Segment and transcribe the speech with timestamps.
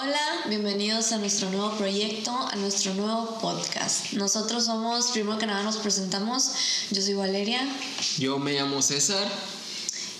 [0.00, 4.12] Hola, bienvenidos a nuestro nuevo proyecto, a nuestro nuevo podcast.
[4.12, 6.52] Nosotros somos, primero que nada nos presentamos,
[6.92, 7.66] yo soy Valeria.
[8.16, 9.26] Yo me llamo César.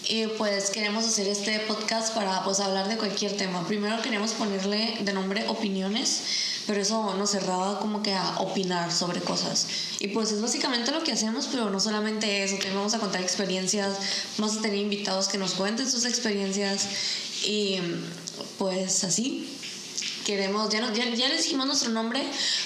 [0.08, 3.64] Y pues queremos hacer este podcast para pues hablar de cualquier tema.
[3.68, 6.22] Primero queremos ponerle de nombre opiniones,
[6.66, 9.68] pero eso nos cerraba como que a opinar sobre cosas.
[10.00, 13.20] Y pues es básicamente lo que hacemos, pero no solamente eso, también vamos a contar
[13.20, 13.96] experiencias,
[14.38, 16.88] vamos a tener invitados que nos cuenten sus experiencias
[17.44, 17.78] y
[18.58, 19.54] pues así.
[20.28, 22.22] Queremos, ya, ya, ya les dijimos nuestro nombre,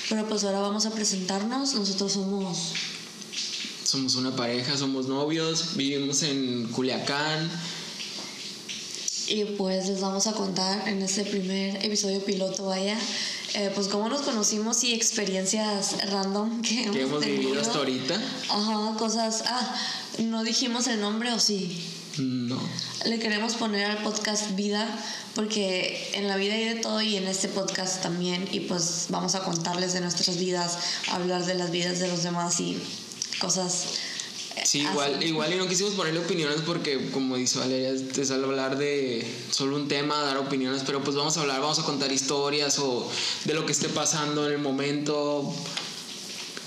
[0.08, 1.76] pero pues ahora vamos a presentarnos.
[1.76, 2.72] Nosotros somos
[3.84, 7.48] somos una pareja, somos novios, vivimos en Culiacán.
[9.28, 12.98] Y pues les vamos a contar en este primer episodio piloto, vaya,
[13.54, 18.20] eh, pues cómo nos conocimos y experiencias random que, que hemos, vivido hasta ahorita.
[18.50, 19.44] Ajá, cosas.
[19.46, 19.76] Ah,
[20.18, 21.80] no dijimos el nombre o sí.
[22.18, 22.60] No.
[23.04, 24.88] Le queremos poner al podcast vida
[25.34, 29.34] porque en la vida hay de todo y en este podcast también y pues vamos
[29.34, 30.78] a contarles de nuestras vidas,
[31.10, 32.80] hablar de las vidas de los demás y
[33.40, 33.84] cosas.
[34.56, 38.78] Eh, sí, igual, igual y no quisimos ponerle opiniones porque, como dice Valeria, es hablar
[38.78, 42.78] de solo un tema, dar opiniones, pero pues vamos a hablar, vamos a contar historias
[42.78, 43.10] o
[43.44, 45.52] de lo que esté pasando en el momento.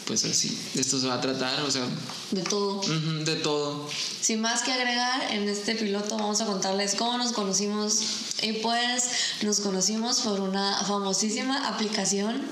[0.05, 1.83] Pues así, esto se va a tratar, o sea.
[2.31, 2.81] De todo.
[2.81, 3.89] de todo.
[4.21, 8.01] Sin más que agregar, en este piloto vamos a contarles cómo nos conocimos.
[8.43, 9.03] Y pues
[9.41, 12.43] nos conocimos por una famosísima aplicación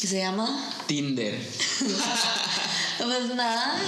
[0.00, 0.48] que se llama
[0.86, 1.38] Tinder.
[2.98, 3.78] Pues nada,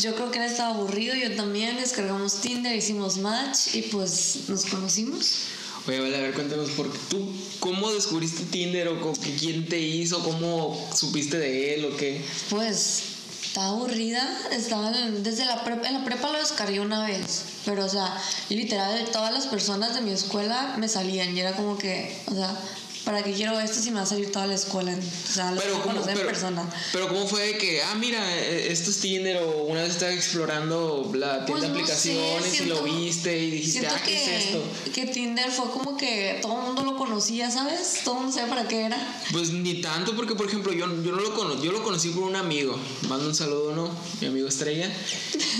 [0.00, 4.64] yo creo que él estaba aburrido, yo también, descargamos Tinder, hicimos match y pues nos
[4.64, 5.42] conocimos.
[5.86, 10.24] Oye, vale, a ver, cuéntanos, porque tú, ¿cómo descubriste Tinder o quién te hizo?
[10.24, 12.24] ¿Cómo supiste de él o qué?
[12.48, 13.02] Pues
[13.44, 17.88] estaba aburrida, estaba desde la prepa, en la prepa lo descargué una vez, pero o
[17.88, 18.16] sea,
[18.48, 22.58] literal, todas las personas de mi escuela me salían y era como que, o sea,
[23.04, 24.92] ¿para qué quiero esto si me va a salir toda la escuela?
[24.92, 26.68] O sea, lo pero, ¿cómo, pero, persona.
[26.92, 31.10] Pero ¿cómo fue que, ah, mira, eh, esto es Tinder o una vez estaba explorando
[31.14, 34.62] la tienda pues de aplicaciones sé, y lo viste y dijiste, ah, ¿qué es esto?
[34.92, 38.00] Que Tinder fue como que todo el mundo lo conocía, ¿sabes?
[38.04, 39.22] Todo el mundo sabe para qué era.
[39.32, 42.24] Pues ni tanto porque, por ejemplo, yo, yo no lo conocí, yo lo conocí por
[42.24, 42.78] un amigo.
[43.08, 43.90] Mando un saludo, ¿no?
[44.20, 44.90] Mi amigo Estrella.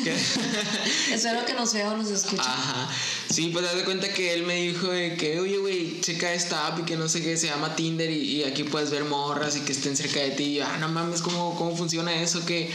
[1.13, 2.41] Espero que nos vea o nos escuche.
[2.41, 2.89] Ajá.
[3.35, 6.79] Sí, pues haz de cuenta que él me dijo que, oye, güey, checa esta app
[6.79, 9.73] y que no sé qué, se llama Tinder y, aquí puedes ver morras y que
[9.73, 10.45] estén cerca de ti.
[10.45, 12.47] Y yo, ah, no mames, ¿cómo, cómo funciona eso?
[12.47, 12.71] Que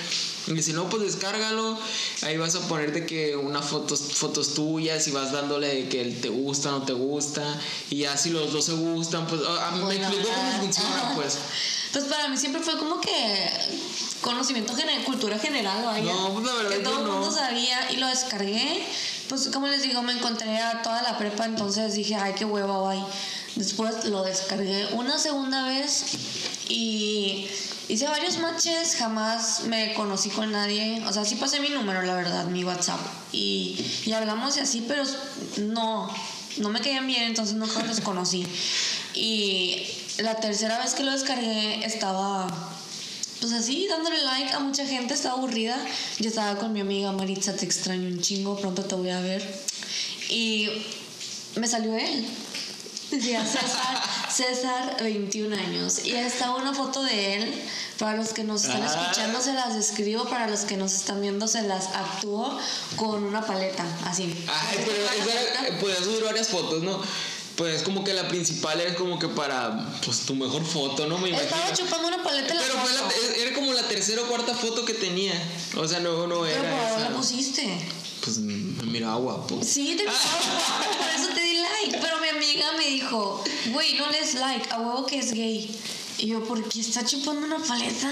[0.47, 1.77] y dice, no, pues descárgalo.
[2.23, 6.29] Ahí vas a ponerte que unas fotos, fotos tuyas y vas dándole de que te
[6.29, 7.43] gusta, no te gusta.
[7.89, 11.37] Y ya si los dos se gustan, pues ah, me explico cómo funciona, pues.
[11.91, 13.49] Pues para mí siempre fue como que
[14.21, 16.13] conocimiento general, cultura general, vaya.
[16.13, 17.13] No, pues la verdad que todo el no.
[17.13, 18.85] mundo sabía y lo descargué.
[19.29, 22.89] Pues como les digo, me encontré a toda la prepa, entonces dije, ay, qué huevo,
[22.89, 23.03] bye.
[23.55, 26.15] Después lo descargué una segunda vez
[26.67, 27.47] y
[27.87, 31.03] hice varios matches, jamás me conocí con nadie.
[31.05, 32.99] O sea, sí pasé mi número, la verdad, mi WhatsApp.
[33.31, 35.03] Y, y hablamos y así, pero
[35.57, 36.09] no,
[36.57, 38.47] no me caían bien, entonces nunca los conocí.
[39.13, 39.85] Y
[40.19, 42.47] la tercera vez que lo descargué estaba
[43.39, 45.77] pues así, dándole like a mucha gente, estaba aburrida.
[46.19, 49.41] Yo estaba con mi amiga Maritza, te extraño un chingo, pronto te voy a ver.
[50.29, 50.69] Y
[51.55, 52.25] me salió él.
[53.11, 54.01] Decía César,
[54.31, 56.05] César, 21 años.
[56.05, 57.53] Y estaba una foto de él.
[57.97, 60.23] Para los que nos están escuchando, se las describo.
[60.25, 62.57] Para los que nos están viendo, se las actuó
[62.95, 64.33] con una paleta, así.
[64.47, 67.01] Ay, pero puedes subir varias fotos, ¿no?
[67.59, 71.17] Pues como que la principal era como que para pues tu mejor foto, ¿no?
[71.17, 71.43] Me imagino.
[71.45, 74.93] Estaba chupando una paleta Pero fue la, era como la tercera o cuarta foto que
[74.93, 75.33] tenía.
[75.75, 76.61] O sea, no, no era.
[76.61, 77.77] Pero ¿por la pusiste?
[78.23, 78.53] Pues me
[78.85, 79.59] miraba guapo.
[79.61, 81.97] Sí, te miraba guapo, por eso te di like.
[82.01, 83.43] Pero mi amiga me dijo,
[83.73, 85.69] güey, no les like, a huevo que es gay.
[86.19, 88.11] Y yo, ¿por qué está chupando una paleta?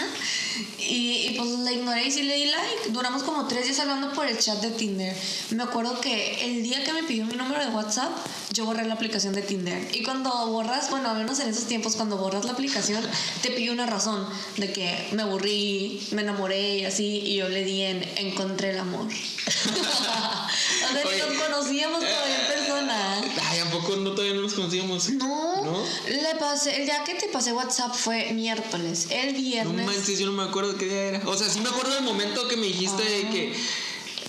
[0.80, 2.90] Y, pues la ignoré y sí le di like.
[2.92, 5.14] Duramos como tres días hablando por el chat de Tinder.
[5.50, 8.12] Me acuerdo que el día que me pidió mi número de WhatsApp,
[8.54, 9.94] yo borré la aplicación de Tinder.
[9.94, 13.04] Y cuando borras, bueno, al menos en esos tiempos, cuando borras la aplicación,
[13.42, 17.20] te pide una razón de que me aburrí, me enamoré y así.
[17.26, 19.08] Y yo le di en encontré el amor.
[20.94, 23.22] nos conocíamos todavía en persona.
[23.50, 25.10] Ay, ¿a poco no, todavía no nos conocíamos?
[25.10, 25.64] No.
[25.64, 25.84] ¿No?
[26.08, 29.08] Le pasé, el día que te pasé WhatsApp fue miércoles.
[29.10, 29.86] El viernes.
[29.86, 31.22] No manches, yo no me acuerdo qué día era.
[31.26, 33.54] O sea, sí me acuerdo del momento que me dijiste que.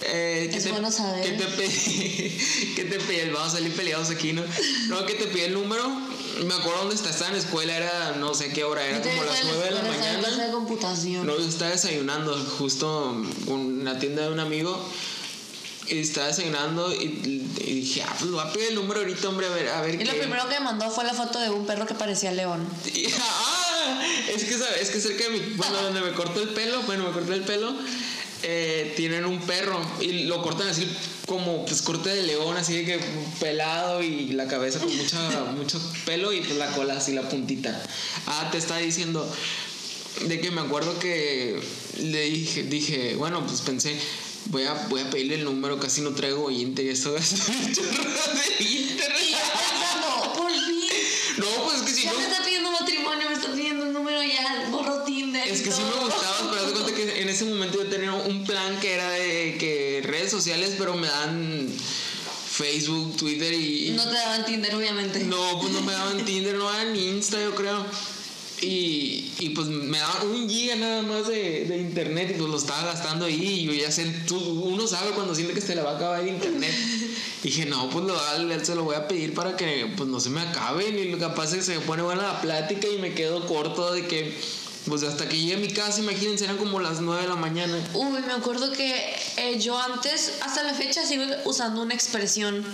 [0.02, 1.25] Eh, es te, bueno saber.
[1.25, 4.43] Que te pedí, que te pedí, vamos a salir peleados aquí, ¿no?
[4.88, 5.88] No, que te pedí el número.
[6.44, 9.25] Me acuerdo dónde estaba, estaba en la escuela, era no sé qué hora, era como
[9.25, 10.46] las 9 de la mañana.
[10.46, 11.26] De computación.
[11.26, 14.81] No, yo estaba desayunando justo en la tienda de un amigo
[15.90, 19.50] estaba desayunando y, y dije, ah, pues voy a pedir el número ahorita, hombre, a
[19.50, 21.87] ver, a ver Y lo primero que me mandó fue la foto de un perro
[21.87, 22.67] que parecía león.
[22.94, 24.02] Y- ah,
[24.35, 24.82] es que, ¿sabes?
[24.82, 27.43] es que cerca de mi, bueno, donde me cortó el pelo, bueno, me corté el
[27.43, 27.75] pelo,
[28.43, 30.87] eh, tienen un perro y lo cortan así
[31.26, 33.00] como pues corte de león, así de que
[33.40, 37.82] pelado y la cabeza con mucha, mucho pelo y pues la cola así, la puntita.
[38.26, 39.29] Ah, te estaba diciendo
[40.26, 41.61] de que me acuerdo que
[42.00, 43.96] le dije, dije, bueno, pues pensé,
[44.49, 47.73] voy a, voy a pedirle el número, casi no traigo Inter y esto gasta un
[47.73, 49.12] chorro de Inter.
[49.12, 51.39] Pensando, por fin.
[51.39, 52.19] No, pues es que si Ya no...
[52.19, 55.47] me está pidiendo matrimonio, me está pidiendo un número, ya borro Tinder.
[55.49, 58.45] Es que sí me gustaba, pero de cuenta que en ese momento yo tenía un
[58.45, 61.69] plan que era de que redes sociales, pero me dan
[62.50, 63.91] Facebook, Twitter y...
[63.91, 65.21] No te daban Tinder, obviamente.
[65.21, 67.87] No, pues no me daban Tinder, no daban Insta, yo creo.
[68.60, 72.56] Y, y pues me daban un giga nada más de, de internet y pues lo
[72.56, 75.82] estaba gastando ahí y yo ya sé, tú, uno sabe cuando siente que se le
[75.82, 76.75] va a acabar el internet.
[77.43, 80.40] dije, no, pues lo, se lo voy a pedir para que pues no se me
[80.40, 83.46] acabe y lo capaz es que se me pone buena la plática y me quedo
[83.46, 84.37] corto de que
[84.88, 87.79] pues hasta que llegue a mi casa, imagínense, eran como las 9 de la mañana.
[87.94, 92.64] Uy, me acuerdo que eh, yo antes, hasta la fecha, sigo usando una expresión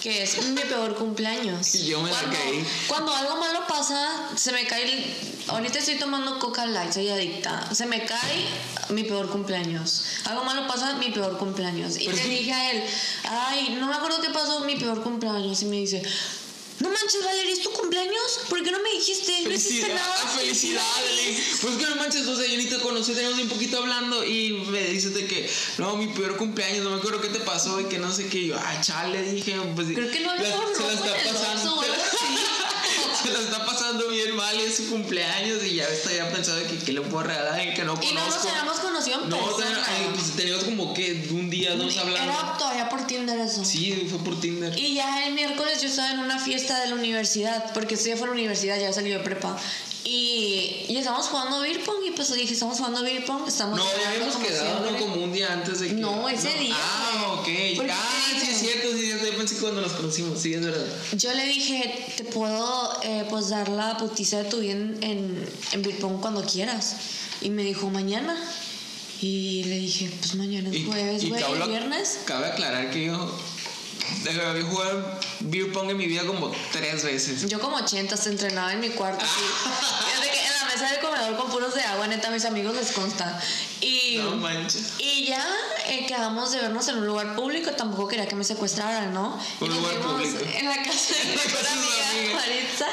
[0.00, 1.74] que es mi peor cumpleaños.
[1.74, 2.66] Y yo me la cuando, caí.
[2.88, 5.04] Cuando algo malo pasa, se me cae el...
[5.48, 7.74] Ahorita estoy tomando Coca Light, soy adicta.
[7.74, 8.46] Se me cae
[8.90, 10.04] mi peor cumpleaños.
[10.24, 11.98] Algo malo pasa, mi peor cumpleaños.
[11.98, 12.82] Y Pero le dije a él,
[13.28, 15.62] ay, no me acuerdo qué pasó, mi peor cumpleaños.
[15.62, 16.02] Y me dice...
[16.80, 18.40] No manches, Valeria, ¿es tu cumpleaños?
[18.50, 19.32] ¿Por qué no me dijiste?
[19.44, 20.16] No hiciste nada.
[20.36, 21.38] felicidades.
[21.62, 24.52] Pues que no manches, o sea, yo ni te conocí, teníamos un poquito hablando y
[24.70, 25.48] me dices de que,
[25.78, 28.38] no, mi peor cumpleaños, no me acuerdo qué te pasó y que no sé qué.
[28.38, 29.88] Y yo, ay, chale, dije, pues.
[29.94, 31.84] Creo que no la- había Se la está pasando.
[33.24, 36.58] se, la, está pasando bien mal y es su cumpleaños y ya está ya pensado
[36.58, 38.48] de que, le puedo regalar y que no Y no nos conozco.
[38.50, 39.86] habíamos conocido en No, persona.
[40.14, 42.32] pues teníamos como que un día, dos hablando.
[42.32, 43.64] Era todavía por Tinder eso.
[43.64, 44.78] Sí, fue por Tinder.
[44.78, 48.26] Y ya el miércoles yo estaba en una fiesta de la universidad, porque ya fue
[48.28, 49.56] la universidad, ya salí de prepa.
[50.04, 53.84] Y, y estábamos jugando beer pong y pues dije, estamos jugando beer pong, estamos No,
[53.84, 55.94] ya habíamos quedado como un día antes de que.
[55.94, 57.48] No, ese día, Ah, ok.
[57.90, 59.26] Ah, sí es cierto, sí, es cierto.
[59.26, 60.86] Yo pensé que cuando nos conocimos, sí, es verdad.
[61.16, 65.82] Yo le dije, te puedo eh, pues dar la putiza de tu vida en, en,
[65.82, 66.96] beer pong cuando quieras.
[67.40, 68.36] Y me dijo, mañana.
[69.22, 72.18] Y le dije, pues mañana es jueves, güey, viernes.
[72.26, 73.34] Cabe aclarar que yo
[74.26, 75.04] eh, había jugado
[75.40, 77.48] beer pong en mi vida como tres veces.
[77.48, 79.24] Yo como 80 se entrenaba en mi cuarto.
[79.24, 79.40] así.
[80.20, 82.74] Desde que en la mesa del comedor con puros de agua, neta, a mis amigos
[82.74, 83.40] les consta.
[83.80, 84.92] Y, No manches.
[84.98, 85.44] y ya
[85.86, 87.70] eh, quedamos de vernos en un lugar público.
[87.72, 89.38] Tampoco quería que me secuestraran, ¿no?
[89.60, 90.38] Un y lugar público.
[90.56, 92.34] En la casa de mi mejor de amiga.
[92.34, 92.86] Maritza.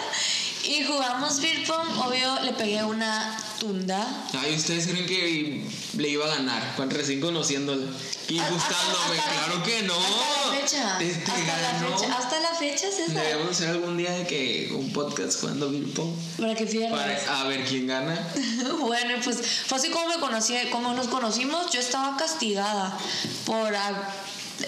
[0.63, 1.97] Y jugamos beer pong.
[2.05, 4.05] Obvio, le pegué una tunda.
[4.39, 5.65] Ay, ustedes creen que
[5.97, 7.85] le iba a ganar cuando recién conociéndole
[8.29, 9.19] y gustándome.
[9.19, 9.93] hasta- claro que no.
[9.95, 10.97] Hasta la fecha.
[10.99, 11.97] Te- te hasta, la ganó.
[11.97, 13.23] fecha hasta la fecha, César.
[13.23, 17.27] Debemos hacer algún día de que un podcast jugando beer pong Para que pierdas.
[17.27, 18.15] a ver quién gana.
[18.79, 19.37] Bueno, pues
[19.67, 21.71] fue así como me conocí, como nos conocimos.
[21.71, 22.97] Yo estaba castigada
[23.45, 24.09] por a-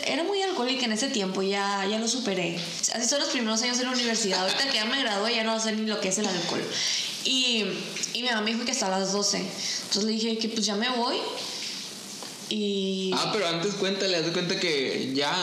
[0.05, 2.57] era muy alcohólica en ese tiempo, ya, ya lo superé.
[2.93, 4.41] Así son los primeros años de la universidad.
[4.41, 6.63] Ahorita que ya me gradué, ya no sé ni lo que es el alcohol.
[7.25, 7.65] Y,
[8.13, 9.37] y mi mamá me dijo que hasta las 12.
[9.37, 11.17] Entonces le dije que pues ya me voy.
[12.49, 13.11] Y.
[13.15, 15.33] Ah, pero antes cuéntale, haz de cuenta que ya.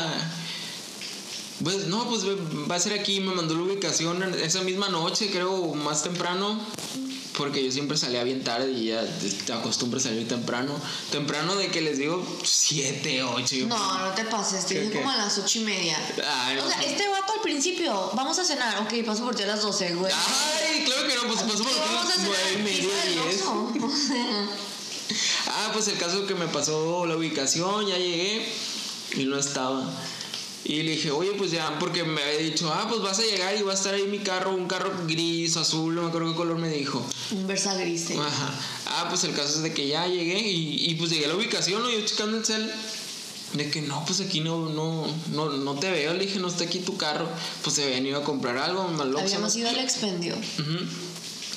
[1.62, 5.28] Pues no, pues va a ser aquí, me mandó la ubicación en esa misma noche,
[5.30, 6.58] creo, más temprano,
[7.40, 9.02] porque yo siempre salía bien tarde y ya
[9.46, 10.78] te acostumbro a salir temprano.
[11.10, 13.56] Temprano de que les digo 7, 8.
[13.66, 15.96] No, no te pases, te ¿Qué, dije como a las ocho y media.
[16.22, 16.66] Ay, no.
[16.66, 18.78] O sea, este vato al principio, vamos a cenar.
[18.82, 20.12] Ok, paso por ti a las 12, güey.
[20.12, 22.30] Ay, claro que no, pues pasó por ¿Qué vamos a las cenar?
[22.52, 23.40] 9 y media, Pizza del 10.
[23.42, 23.72] oso.
[23.86, 24.48] O sea,
[25.46, 28.46] Ah, pues el caso que me pasó la ubicación, ya llegué
[29.16, 29.82] y no estaba.
[30.64, 33.56] Y le dije, oye, pues ya, porque me había dicho, ah, pues vas a llegar
[33.58, 36.36] y va a estar ahí mi carro, un carro gris, azul, no me acuerdo qué
[36.36, 37.04] color me dijo.
[37.30, 38.04] Un versa gris.
[38.08, 38.14] sí.
[38.14, 38.54] Ajá.
[38.86, 41.36] Ah, pues el caso es de que ya llegué y, y pues llegué a la
[41.36, 41.90] ubicación, ¿no?
[41.90, 42.70] yo checando el cel.
[43.54, 46.12] De que no, pues aquí no, no, no, no te veo.
[46.14, 47.28] Le dije, no está aquí tu carro.
[47.64, 50.36] Pues se habían ido a comprar algo, mal Habíamos ido al expendio.
[50.36, 50.78] Ujú.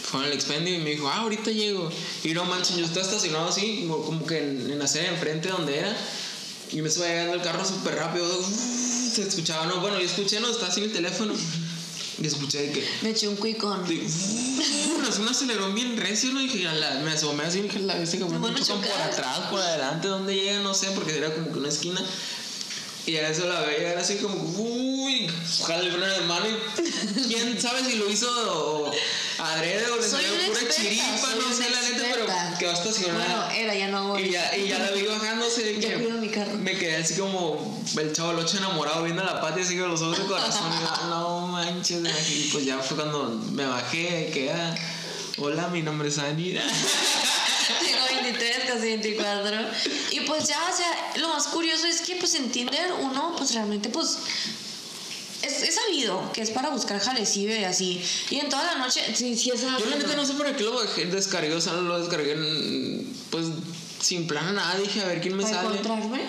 [0.03, 1.91] Fue al expendio y me dijo, ah, ahorita llego.
[2.24, 5.50] Y no manches, yo estaba estacionado así, como, como que en, en la acera enfrente
[5.50, 5.95] donde era.
[6.72, 8.27] Y me estaba llegando el carro súper rápido.
[9.13, 11.34] Se escuchaba, no, bueno, yo escuché, no, estaba sin el teléfono.
[12.22, 12.88] Y escuché de que.
[13.01, 13.84] Me eché un cuicón.
[13.89, 16.41] es un acelerón bien recio, ¿no?
[16.41, 19.60] Y dije, la- me asomé así, dije, la viste como Me chocan por atrás, por
[19.60, 20.60] adelante, ¿dónde llega?
[20.60, 22.01] No sé, porque era como que una esquina.
[23.05, 25.27] Y a eso la veía, era así como, uy,
[25.62, 26.46] ojalá el freno de mano.
[26.48, 28.91] Y quién sabe si lo hizo
[29.40, 32.25] adrede o le Soy una pura experta, chiripa, no sé la neta, pero
[32.60, 33.48] quedó estacionada.
[33.48, 35.80] Bueno, era, ya no hago Y ya, y ya la vi bajándose.
[35.80, 36.54] Ya cuido mi carro.
[36.58, 40.02] Me quedé así como el chavo el ocho enamorado viendo la patia así con los
[40.02, 40.72] ojos de corazón.
[40.72, 42.30] y yo, no manches.
[42.30, 44.32] Y pues ya fue cuando me bajé.
[44.34, 44.75] Que, ah,
[45.38, 46.63] hola, mi nombre es Anira.
[47.86, 49.58] Tengo 23, casi 24.
[50.12, 53.54] Y pues ya, o sea, lo más curioso es que pues en Tinder uno pues
[53.54, 54.18] realmente pues
[55.43, 58.01] es, es sabido que es para buscar jalecillo y así.
[58.29, 60.63] Y en toda la noche, sí, sí es Yo la neta no sé para qué
[60.63, 62.35] lo descargué, o sea, lo descargué
[63.29, 63.47] pues
[64.01, 64.77] sin plan a nada.
[64.77, 65.79] Dije, a ver quién me para sale.
[65.79, 66.21] encontrarme.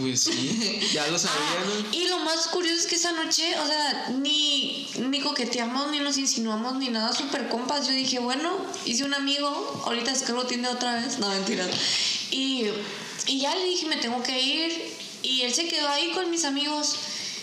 [0.00, 1.94] Pues sí, ya lo sabía, Ah, ¿no?
[1.96, 6.16] y lo más curioso es que esa noche, o sea, ni, ni coqueteamos, ni nos
[6.16, 7.86] insinuamos, ni nada, súper compas.
[7.86, 11.18] Yo dije, bueno, hice un amigo, ahorita descargo Tinder otra vez.
[11.18, 11.68] No, mentiras.
[12.30, 12.64] Y,
[13.26, 14.98] y ya le dije, me tengo que ir.
[15.22, 16.94] Y él se quedó ahí con mis amigos.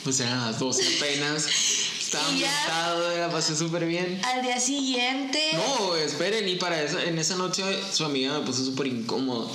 [0.05, 1.47] Pues eran las 12 apenas.
[1.99, 4.21] Estaba ambientado, la pasé súper bien.
[4.23, 5.39] Al día siguiente.
[5.53, 9.51] No, esperen, y para eso, en esa noche su amiga me puso súper incómodo.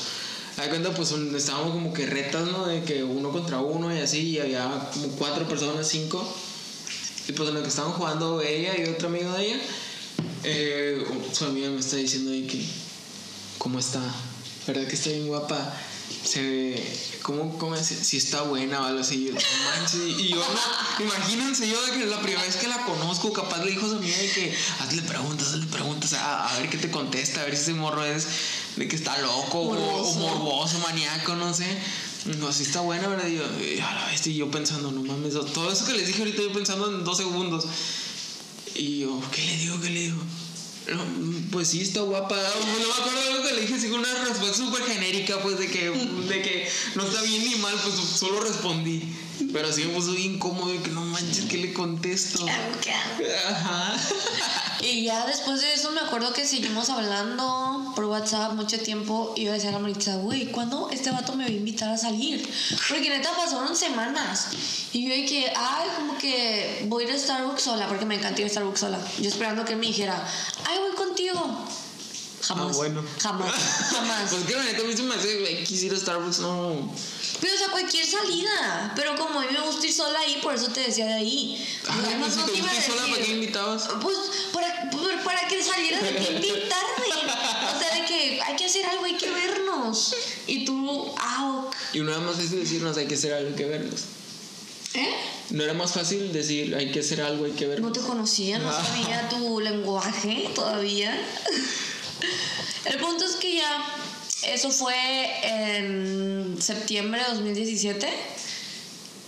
[0.56, 2.66] A cuenta, pues estábamos como que retas, ¿no?
[2.66, 6.20] De que uno contra uno y así, y había como cuatro personas, cinco.
[7.28, 9.60] Y pues en lo que estaban jugando ella y otro amigo de ella,
[10.42, 12.60] eh, su amiga me está diciendo ahí que,
[13.56, 14.02] ¿cómo está?
[14.66, 15.72] ¿Verdad que está bien guapa?
[16.24, 17.86] Se ve, ¿cómo, cómo es?
[17.86, 19.24] Si está buena o algo así.
[19.26, 20.00] Yo, no manches.
[20.18, 23.70] Y yo, no, imagínense yo de que la primera vez que la conozco, capaz le
[23.70, 26.90] dijo a su amiga de que hazle preguntas, hazle preguntas, a, a ver qué te
[26.90, 28.26] contesta, a ver si ese morro es
[28.76, 30.78] de que está loco o- o, Morboso.
[30.80, 31.66] maníaco, no sé.
[32.38, 33.26] No, si está buena, ¿verdad?
[33.26, 36.06] Y yo, y a la vez, y yo pensando, no mames, todo eso que les
[36.06, 37.64] dije ahorita, yo pensando en dos segundos.
[38.74, 39.80] Y yo, ¿qué le digo?
[39.80, 40.18] ¿Qué le digo?
[41.52, 42.36] Pues sí, está guapa.
[42.36, 45.90] No me acuerdo lo que le dije, así una respuesta súper genérica, pues de que,
[45.90, 49.02] de que no está bien ni mal, pues solo respondí.
[49.52, 52.46] Pero sí me puso bien incómodo que no manches, ¿qué le contesto?
[53.48, 53.96] Ajá.
[54.82, 59.44] Y ya después de eso me acuerdo que seguimos hablando por WhatsApp mucho tiempo y
[59.44, 62.48] yo decía a la Maritza, güey, ¿cuándo este vato me va a invitar a salir?
[62.88, 64.48] Porque neta pasaron semanas.
[64.92, 68.40] Y yo que, ay, como que voy a ir a Starbucks sola, porque me encanta
[68.40, 68.98] ir a Starbucks sola.
[69.20, 70.26] Yo esperando que él me dijera,
[70.64, 71.66] ay, voy contigo.
[72.42, 72.68] Jamás.
[72.72, 73.04] Ah, bueno.
[73.20, 73.54] Jamás.
[73.90, 74.30] Jamás.
[74.30, 76.92] Pues que la neta a mí se me hace X ir a Starbucks, no.
[77.40, 78.92] Pero, o sea, cualquier salida.
[78.96, 81.66] Pero como a mí me gusta ir sola ahí, por eso te decía de ahí.
[81.84, 83.88] Pues si no te gusta ir sola, ¿para qué invitabas?
[84.02, 84.16] Pues
[84.52, 84.90] para,
[85.24, 87.08] para, que salieras de que invitarme.
[87.74, 90.14] O sea, de que hay que hacer algo, hay que vernos.
[90.46, 91.74] Y tú, ah, ok.
[91.94, 94.00] Y no era más fácil decirnos, hay que hacer algo, hay que vernos.
[94.94, 95.14] ¿Eh?
[95.50, 97.92] No era más fácil decir, hay que hacer algo, hay que No vernos.
[97.92, 98.84] te conocía, no Ah.
[98.84, 101.16] sabía tu lenguaje todavía.
[102.84, 103.84] El punto es que ya,
[104.44, 104.94] eso fue
[105.42, 108.08] en septiembre de 2017.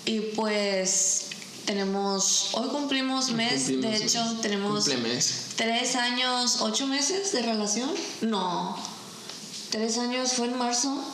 [0.04, 1.26] Y pues
[1.64, 4.40] tenemos, hoy cumplimos mes, de hecho, mes.
[4.40, 5.46] tenemos Cumplemes.
[5.56, 7.90] tres años, ocho meses de relación.
[8.20, 8.76] No,
[9.70, 11.04] tres años fue en marzo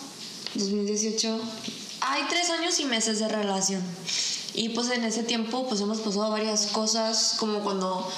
[0.54, 1.40] 2018.
[2.00, 3.82] Hay tres años y meses de relación.
[4.54, 8.10] Y pues en ese tiempo pues hemos pasado varias cosas, como cuando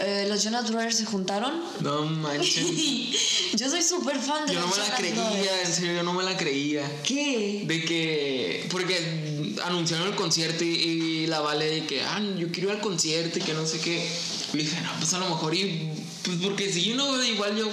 [0.00, 1.60] eh, los Jonas Brothers se juntaron.
[1.80, 2.56] No manches.
[3.54, 5.68] yo soy súper fan de Yo no los me la creía, Brothers.
[5.68, 6.90] en serio, yo no me la creía.
[7.02, 7.64] ¿Qué?
[7.66, 12.70] De que, porque anunciaron el concierto y, y la Vale de que, ah, yo quiero
[12.70, 14.08] ir al concierto y que no sé qué.
[14.52, 15.90] Y dije, no, pues a lo mejor, y,
[16.24, 17.68] pues porque si uno igual yo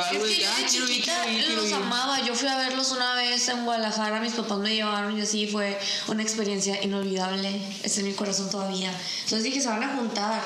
[0.00, 1.12] Es que yo de chiquita
[1.54, 2.20] los amaba.
[2.24, 4.20] Yo fui a verlos una vez en Guadalajara.
[4.20, 7.60] Mis papás me llevaron y así fue una experiencia inolvidable.
[7.82, 8.90] Está en mi corazón todavía.
[9.24, 10.42] Entonces dije, se van a juntar.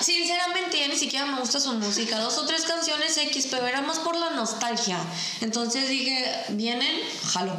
[0.00, 2.18] Sinceramente, ya ni siquiera me gusta su música.
[2.18, 4.98] Dos o tres canciones X, pero era más por la nostalgia.
[5.40, 7.00] Entonces dije, vienen,
[7.32, 7.52] jalo.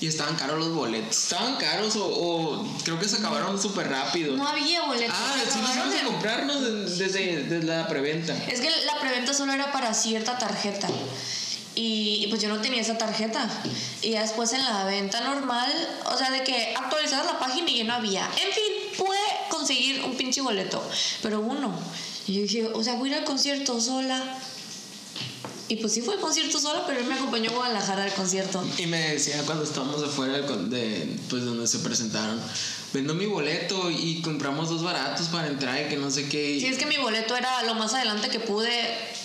[0.00, 1.16] Y estaban caros los boletos.
[1.24, 4.34] Estaban caros o, o creo que se acabaron súper rápido.
[4.34, 5.14] No había boletos.
[5.18, 8.34] ah, se sí, a en- comprarnos de- desde, desde la preventa.
[8.48, 10.88] Es que la preventa solo era para cierta tarjeta.
[11.74, 13.48] Y, y pues yo no tenía esa tarjeta.
[14.02, 15.70] Y ya después en la venta normal,
[16.06, 18.24] o sea, de que actualizabas la página y ya no había.
[18.26, 19.18] En fin, pude
[19.50, 20.82] conseguir un pinche boleto,
[21.22, 21.72] pero uno.
[22.26, 24.22] Y yo dije, o sea, voy a ir al concierto sola.
[25.70, 28.60] Y pues sí fue al concierto sola, pero él me acompañó a Guadalajara al concierto.
[28.76, 32.40] Y me decía cuando estábamos afuera de, pues donde se presentaron,
[32.92, 36.58] vendo mi boleto y compramos dos baratos para entrar y que no sé qué.
[36.58, 38.68] Sí, es que mi boleto era lo más adelante que pude,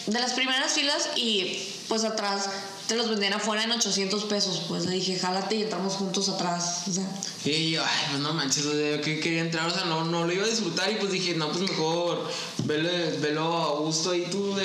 [0.05, 2.47] de las primeras filas, y pues atrás
[2.87, 4.61] te los vendían afuera en 800 pesos.
[4.67, 6.83] Pues le dije, jálate y entramos juntos atrás.
[6.87, 7.07] O sea,
[7.45, 10.25] Y yo, ay, pues no manches, o sea, que quería entrar, o sea, no, no
[10.25, 12.27] lo iba a disfrutar y pues dije, no, pues mejor
[12.63, 12.89] velo,
[13.21, 14.55] velo a gusto ahí tú,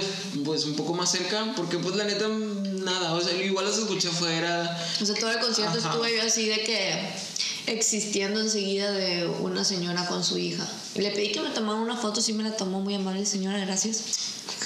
[0.45, 4.09] pues un poco más cerca, porque pues la neta, nada, o sea, igual los escuché
[4.09, 4.79] afuera.
[5.01, 5.89] o sea, todo el concierto Ajá.
[5.91, 7.11] estuve yo así de que
[7.67, 10.67] existiendo enseguida de una señora con su hija.
[10.97, 14.03] Le pedí que me tomara una foto, sí me la tomó muy amable señora, gracias.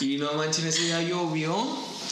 [0.00, 1.54] Y no manches, ese día llovió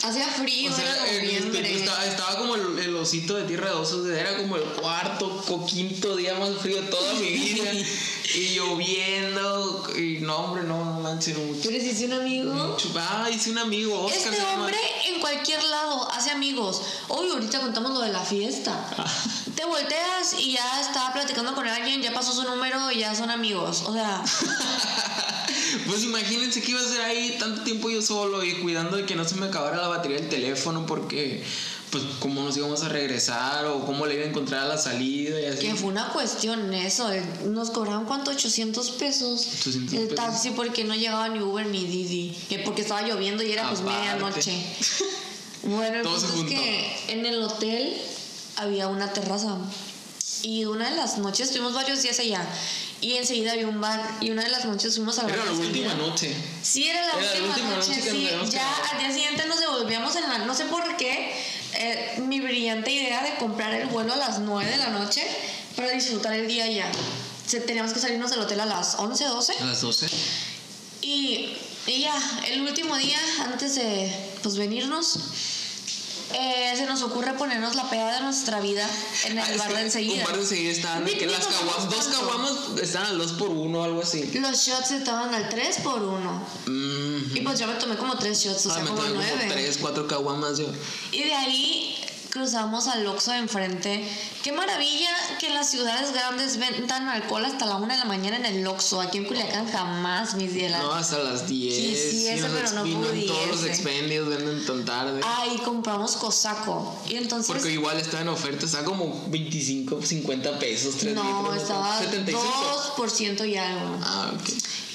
[0.03, 1.75] Hacía frío, O sea, era el- noviembre.
[1.75, 5.65] estaba, estaba como el, el osito de tierra de osos, era como el cuarto o
[5.65, 7.71] quinto día más frío de toda mi vida.
[8.35, 11.61] y lloviendo, y no, hombre, no, no manches, mucho.
[11.69, 12.53] Pero si hice un amigo.
[12.53, 12.89] mucho.
[12.97, 14.33] Ah, hice un amigo, Oscar.
[14.33, 16.81] Este hombre en cualquier lado hace amigos.
[17.07, 18.85] Hoy ahorita contamos lo de la fiesta.
[19.55, 23.29] Te volteas y ya estaba platicando con alguien, ya pasó su número y ya son
[23.29, 23.83] amigos.
[23.85, 24.21] O sea,
[25.87, 29.15] Pues imagínense que iba a ser ahí tanto tiempo yo solo y cuidando de que
[29.15, 31.43] no se me acabara la batería del teléfono porque,
[31.89, 35.39] pues, cómo nos íbamos a regresar o cómo le iba a encontrar a la salida
[35.39, 35.59] y así.
[35.67, 37.11] que fue una cuestión eso.
[37.11, 39.47] eh, Nos cobraron cuánto, 800 pesos.
[39.61, 40.15] 800 el pesos.
[40.15, 42.37] taxi porque no llegaba ni Uber ni Didi.
[42.49, 43.99] Que porque estaba lloviendo y era pues Aparte.
[43.99, 44.53] medianoche.
[45.65, 47.93] Bueno, el punto es que en el hotel
[48.57, 49.57] había una terraza.
[50.41, 52.45] Y una de las noches, estuvimos varios días allá.
[53.03, 54.17] Y enseguida había un bar.
[54.21, 55.35] Y una de las noches fuimos al bar.
[55.35, 56.33] Era la última noche.
[56.61, 58.01] Sí, era la, Era la última, noche.
[58.01, 58.29] sí.
[58.49, 60.37] ya al día siguiente nos devolvíamos en la.
[60.39, 61.33] No sé por qué.
[61.75, 65.21] eh, mi brillante idea de comprar el vuelo a las 9 de la noche
[65.75, 66.89] para disfrutar el día ya.
[67.67, 69.53] Teníamos que salirnos del hotel a las 11, 12.
[69.59, 70.07] A las 12.
[71.01, 71.57] Y,
[71.87, 72.13] y ya,
[72.47, 75.19] el último día, antes de pues, venirnos,
[76.33, 78.87] eh, se nos ocurre ponernos la peda de nuestra vida
[79.25, 80.15] en el Ah, bar de enseguida.
[80.21, 83.49] Un bar de enseguida estaban de que las caguamas, dos caguamas estaban al 2 por
[83.49, 84.23] 1 algo así.
[84.39, 86.47] Los shots estaban al 3 por 1.
[86.65, 87.37] Mm.
[87.37, 89.45] Y pues yo me tomé como 3 shots, o Ah, sea, me como 9.
[89.49, 90.67] 3, 4 caguamas yo.
[91.11, 91.95] Y de ahí
[92.33, 94.09] cruzamos al Oxxo de enfrente.
[94.41, 98.37] Qué maravilla que en las ciudades grandes vendan alcohol hasta la 1 de la mañana
[98.37, 98.99] en el Oxxo.
[99.01, 100.81] Aquí en Culiacán jamás, mis dielas.
[100.81, 101.75] No, hasta las 10.
[101.75, 103.67] Quisiese, y nos pero no en todos los pudiese.
[103.67, 105.21] expendios venden tan tarde.
[105.23, 106.97] Ahí compramos cosaco.
[107.07, 107.53] Y entonces...
[107.53, 111.61] Porque igual está en oferta, está como 25, 50 pesos, 3 no, litros.
[111.61, 112.95] estaba 75.
[112.97, 113.99] 2% y algo.
[114.01, 114.49] Ah, ok.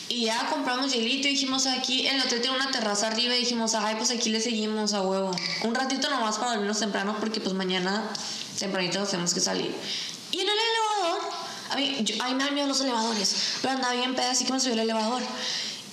[0.08, 3.74] Y ya compramos hielito y dijimos aquí, el hotel tiene una terraza arriba y dijimos,
[3.74, 5.30] ay, pues aquí le seguimos a huevo.
[5.64, 8.10] Un ratito nomás para dormirnos temprano porque pues mañana
[8.58, 9.74] tempranito tenemos que salir.
[10.30, 11.30] Y en el elevador,
[11.70, 14.52] a mí, yo, ay, me dan miedo los elevadores, pero andaba bien peda, así que
[14.52, 15.22] me subí al elevador.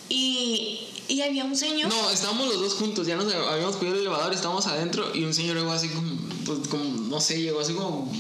[0.08, 1.90] Y, y había un señor.
[1.90, 5.34] No, estábamos los dos juntos, ya nos habíamos pedido el elevador, estábamos adentro y un
[5.34, 8.12] señor llegó así como, pues, como, no sé, llegó así como,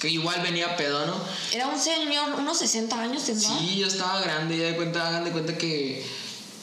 [0.00, 1.14] que igual venía pedo, ¿no?
[1.52, 3.48] Era un señor, unos 60 años tendrá.
[3.48, 6.04] Sí, ya estaba grande, ya de cuenta, hagan de cuenta que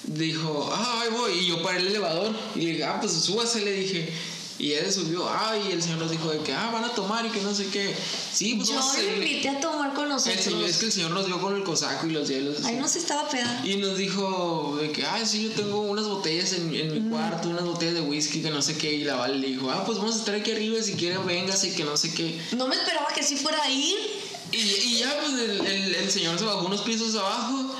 [0.03, 3.61] dijo, ah, ahí voy, y yo paré el elevador y le dije, ah, pues súbase,
[3.61, 4.13] le dije.
[4.57, 7.25] Y él subió, ah, y el señor nos dijo de que, ah, van a tomar
[7.25, 7.93] y que no sé qué.
[8.33, 9.13] Sí, pues Yo lo seguir.
[9.17, 10.43] invité a tomar con El nosotros.
[10.45, 12.57] señor, es que el señor nos dio con el cosaco y los hielos.
[12.63, 13.61] Ay, no se estaba peda.
[13.65, 17.49] Y nos dijo de que, ah, sí, yo tengo unas botellas en, en mi cuarto,
[17.49, 18.93] unas botellas de whisky que no sé qué.
[18.93, 21.73] Y la Vale le dijo, ah, pues vamos a estar aquí arriba si quieren, véngase,
[21.75, 22.39] que no sé qué.
[22.55, 23.97] No me esperaba que sí fuera a ir.
[24.53, 27.75] Y, y ya, pues el, el, el señor se bajó unos pisos abajo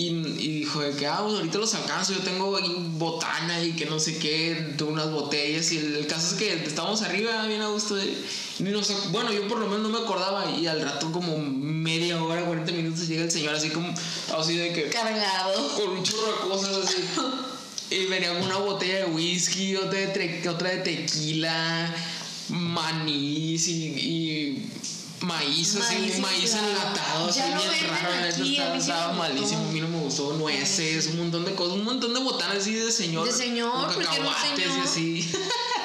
[0.00, 0.08] y,
[0.38, 2.58] y dijo de que, ah, pues ahorita los alcanzo, yo tengo
[2.92, 5.70] botana y que no sé qué, de unas botellas.
[5.72, 7.98] Y el, el caso es que estábamos arriba, bien a gusto.
[8.02, 12.22] Y nos bueno, yo por lo menos no me acordaba y al rato como media
[12.22, 13.92] hora, 40 minutos llega el señor así como,
[14.38, 15.68] así de que Cargado.
[15.76, 16.96] con un chorro de cosas así.
[17.90, 21.94] Y venía con una botella de whisky, otra de, otra de tequila,
[22.48, 24.70] manís y, y
[25.20, 26.68] maíz, así, Maíz maíz inflado.
[26.68, 28.28] enlatado, así bien raro.
[28.28, 30.32] aquí, estaba, estaba malísimo, a mí no me gustó.
[30.34, 33.26] Nueces, un montón de cosas, un montón de botanas así de señor.
[33.26, 34.78] De señor, porque un cacahuates señor.
[34.78, 35.32] y así.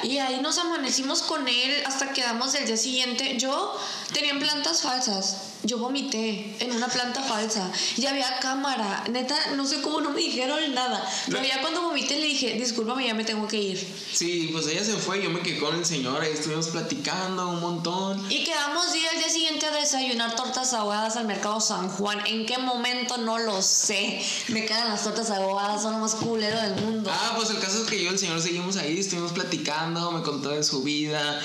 [0.04, 3.38] Y ahí nos amanecimos con él hasta quedamos el día siguiente.
[3.38, 3.76] Yo
[4.13, 5.38] tenía plantas falsas.
[5.65, 7.71] Yo vomité en una planta falsa.
[7.97, 9.04] Y había cámara.
[9.10, 11.04] Neta, no sé cómo no me dijeron nada.
[11.25, 13.95] Pero ya cuando vomité le dije, discúlpame, ya me tengo que ir.
[14.13, 17.62] Sí, pues ella se fue, yo me quedé con el señor, ahí estuvimos platicando un
[17.62, 18.32] montón.
[18.32, 22.19] Y quedamos día al día siguiente a desayunar tortas ahogadas al mercado San Juan.
[22.28, 23.17] ¿En qué momento?
[23.17, 24.21] No lo sé.
[24.49, 27.10] Me quedan las tortas ahogadas, son lo más culero del mundo.
[27.12, 30.21] Ah, pues el caso es que yo y el señor seguimos ahí, estuvimos platicando, me
[30.21, 31.41] contó de su vida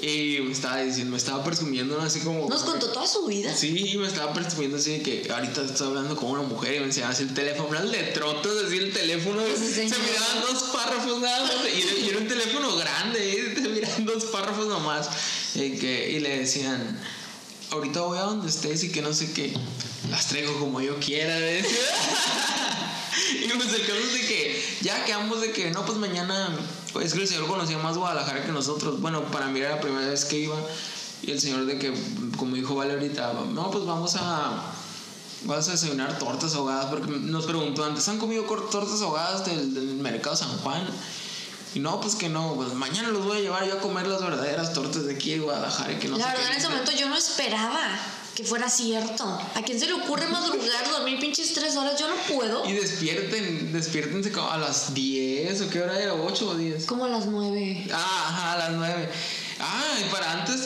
[0.00, 2.48] y me estaba diciendo, me estaba presumiendo, así como...
[2.48, 3.54] Nos contó toda su vida.
[3.54, 6.86] Sí, me estaba presumiendo así de que ahorita estoy hablando con una mujer y me
[6.86, 11.42] enseñaba así el teléfono, unas letrotas así el teléfono, Pues se miraban dos párrafos nada
[11.42, 15.08] más y era, y era un teléfono grande, y te miraban dos párrafos nomás
[15.54, 17.00] y, que, y le decían,
[17.70, 19.52] ahorita voy a donde estés y que no sé qué,
[20.10, 21.70] las traigo como yo quiera, decía.
[23.32, 26.48] Y pues el caso es de que ya quedamos de que no, pues mañana,
[26.92, 29.00] pues es que el señor conocía más Guadalajara que nosotros.
[29.00, 30.56] Bueno, para mí era la primera vez que iba.
[31.26, 31.92] Y el señor de que,
[32.36, 34.62] como dijo Vale ahorita, no, pues vamos a,
[35.44, 36.86] vamos a desayunar tortas ahogadas.
[36.86, 40.86] Porque nos preguntó antes, ¿han comido tortas ahogadas del, del mercado San Juan?
[41.74, 44.20] Y no, pues que no, pues mañana los voy a llevar yo a comer las
[44.22, 45.98] verdaderas tortas de aquí de Guadalajara.
[45.98, 47.80] Que no La verdad, en ese momento yo no esperaba.
[48.34, 49.24] que fuera cierto.
[49.54, 51.98] ¿A quién se le ocurre madrugar, dormir pinches tres horas?
[51.98, 52.68] Yo no puedo.
[52.68, 56.84] Y despierten, despiértense como a las 10 o qué hora era, 8 o 10.
[56.86, 57.86] Como a las nueve.
[57.92, 59.10] Ah, ajá, a las 9.
[59.60, 60.60] Ah, y para antes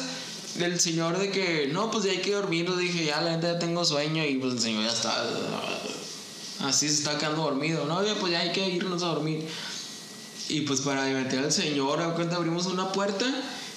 [0.59, 3.59] del señor de que, no, pues ya hay que dormir, dije, ya la neta ya
[3.59, 5.25] tengo sueño y pues el señor ya está,
[6.61, 9.47] así se está quedando dormido, no, pues ya hay que irnos a dormir.
[10.49, 13.27] Y pues para divertir al señor, a cuenta abrimos una puerta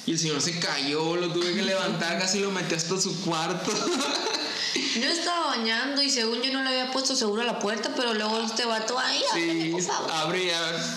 [0.06, 3.72] y el señor se cayó, lo tuve que levantar, casi lo metí hasta su cuarto.
[4.74, 8.14] Yo estaba bañando y según yo no le había puesto seguro a la puerta, pero
[8.14, 9.74] luego este vato ahí, Sí,
[10.14, 10.52] abre,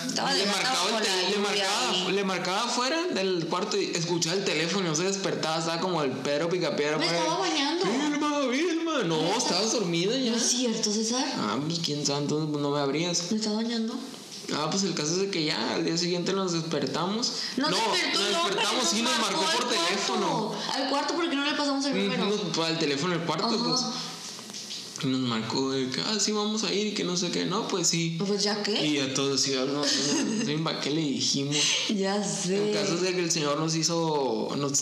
[0.07, 2.11] Estaba le marcaba, tel- le, marcaba, ahí.
[2.13, 6.01] le marcaba afuera del cuarto y escuchaba el teléfono y no se despertaba, estaba como
[6.03, 6.97] el Pedro Picapiedra.
[6.97, 7.85] Me estaba bañando.
[7.85, 9.03] Vilma, Vilma.
[9.03, 10.31] No, estabas dormida ya.
[10.31, 11.25] No es cierto, César.
[11.37, 13.29] Ah, pues quién sabe, entonces pues, no me abrías.
[13.31, 13.93] Me estaba bañando.
[14.53, 17.31] Ah, pues el caso es de que ya al día siguiente nos despertamos.
[17.57, 20.27] No, no despertó nos el despertamos nos y nos marcó por teléfono.
[20.55, 20.71] cuarto.
[20.73, 22.25] Al cuarto porque no le pasamos el número.
[22.25, 23.57] Nos, pues, al teléfono el cuarto, Ajá.
[23.57, 23.81] pues.
[25.03, 27.45] Y nos marcó de que, ah, sí, vamos a ir y que no sé qué.
[27.45, 28.15] No, pues sí.
[28.25, 28.85] Pues ya qué.
[28.85, 31.55] Y a todos, sí, no, no, no, ¿para qué le dijimos?
[31.89, 32.71] Ya El sé.
[32.73, 34.79] caso es de que el señor nos hizo, nos,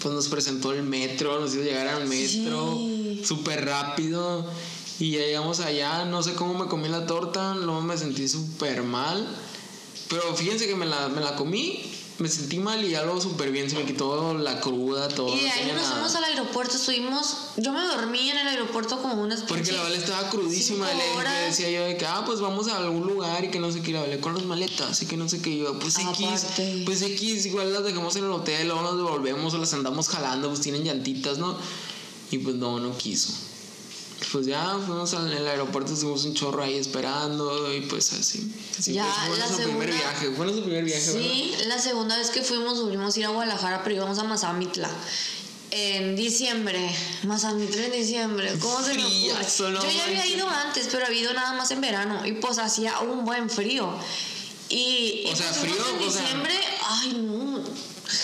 [0.00, 3.22] pues nos presentó el metro, nos hizo llegar al metro Sí.
[3.24, 4.46] súper rápido.
[4.98, 8.82] Y ya llegamos allá, no sé cómo me comí la torta, luego me sentí súper
[8.82, 9.26] mal.
[10.08, 11.82] Pero fíjense que me la, me la comí,
[12.18, 15.34] me sentí mal y ya luego súper bien, se me quitó la cruda, todo.
[15.34, 19.20] Y de ahí nos fuimos al aeropuerto, estuvimos, yo me dormí en el aeropuerto como
[19.20, 22.76] unas Porque la Vale estaba crudísima, le, decía yo de que, ah, pues vamos a
[22.76, 25.28] algún lugar y que no sé qué, la Vale con las maletas y que no
[25.28, 26.46] sé qué, yo, pues X,
[26.84, 30.48] pues X, igual las dejamos en el hotel, luego nos devolvemos o las andamos jalando,
[30.48, 31.56] pues tienen llantitas, ¿no?
[32.30, 33.32] Y pues no, no quiso.
[34.32, 38.50] Pues ya fuimos al el aeropuerto, estuvimos un chorro ahí esperando y pues así.
[38.78, 41.20] así Ya, pues, fue la nuestro primer segunda- viaje, fue nuestro primer viaje, ¿verdad?
[41.30, 44.90] Sí, la segunda vez que fuimos volvimos a ir a Guadalajara, pero íbamos a Mazamitla.
[45.70, 49.46] En diciembre, Mazamitla en diciembre, ¿cómo se me ocurre?
[49.58, 53.00] Yo ya había ido antes, pero había ido nada más en verano y pues hacía
[53.00, 53.92] un buen frío.
[54.68, 56.54] Y, O y sea, pues frío, en o sea- diciembre,
[56.88, 57.62] ay no,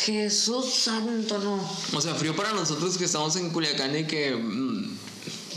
[0.04, 1.60] Jesús santo, no.
[1.92, 4.98] O sea, frío para nosotros que estamos en Culiacán y que mm,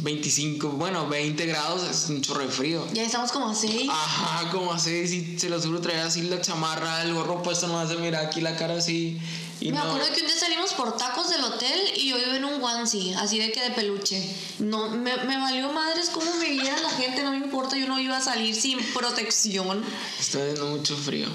[0.04, 2.86] 25, bueno, 20 grados es un chorro de frío.
[2.94, 3.88] Ya estamos como así.
[3.90, 7.80] Ajá, como así, si se lo juro traer así la chamarra, el gorro puesto, no
[7.80, 9.18] hace mira aquí la cara así.
[9.62, 12.36] Y Me no, acuerdo que un día salimos por tacos del hotel y yo iba
[12.36, 14.22] en un onesie, así de que de peluche.
[14.60, 17.98] No, me, me valió madres cómo me viera la gente, no me importa, yo no
[17.98, 19.86] iba a salir sin protección.
[20.20, 21.30] está haciendo mucho frío.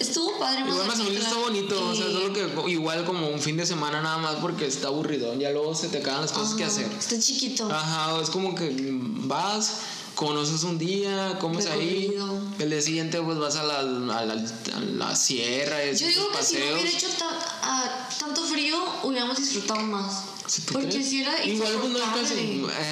[0.00, 0.60] Estuvo padre.
[0.60, 1.28] Igual más o menos Mazamitla.
[1.28, 4.36] está bonito, o sea, Y- solo que igual como un fin de semana nada más
[4.36, 6.90] porque está aburrido, ya luego se te acaban las cosas que Ajá, hacer.
[6.98, 7.68] Está chiquito.
[7.70, 9.80] Ajá, es como que vas,
[10.14, 12.14] conoces un día, comes ahí,
[12.58, 16.30] el día siguiente pues vas a la, a la, a la sierra, y Yo digo
[16.32, 16.80] que si no paseos.
[16.80, 20.24] hubiera hecho ta- ah, tanto frío, hubiéramos disfrutado más.
[20.50, 21.08] ¿Sí tú Porque crees?
[21.08, 21.74] si era Igual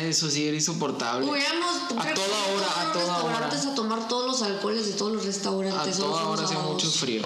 [0.04, 1.26] eso sí era insoportable.
[1.28, 3.72] Hubiéramos A toda hora, a a toda restaurantes hora.
[3.72, 5.96] a tomar todos los alcoholes de todos los A restaurantes.
[5.96, 7.22] solo toda hora hacía mucho frío.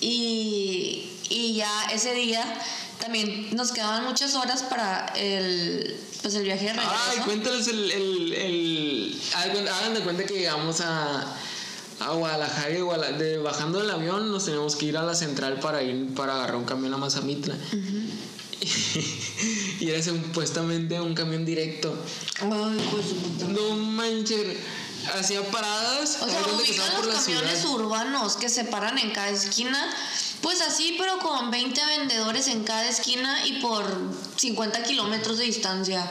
[0.00, 2.42] Y, y ya ese día
[2.98, 6.94] también nos quedaban muchas horas para el, pues el viaje de regreso.
[7.10, 7.90] Ay, cuéntales el.
[7.92, 9.20] el, el
[9.68, 11.32] hagan de cuenta que llegamos a,
[12.00, 15.60] a Guadalajara y Guala- de, bajando del avión nos tenemos que ir a la central
[15.60, 17.54] para ir para agarrar un camión a Mazamitla.
[19.80, 21.96] y era supuestamente un camión directo.
[22.40, 23.48] Ay, pues.
[23.48, 24.56] No manches.
[25.18, 26.18] Hacía paradas.
[26.20, 27.74] O sea, ubican los camiones ciudad.
[27.74, 29.78] urbanos que se paran en cada esquina.
[30.42, 33.84] Pues así, pero con 20 vendedores en cada esquina y por
[34.36, 36.08] 50 kilómetros de distancia.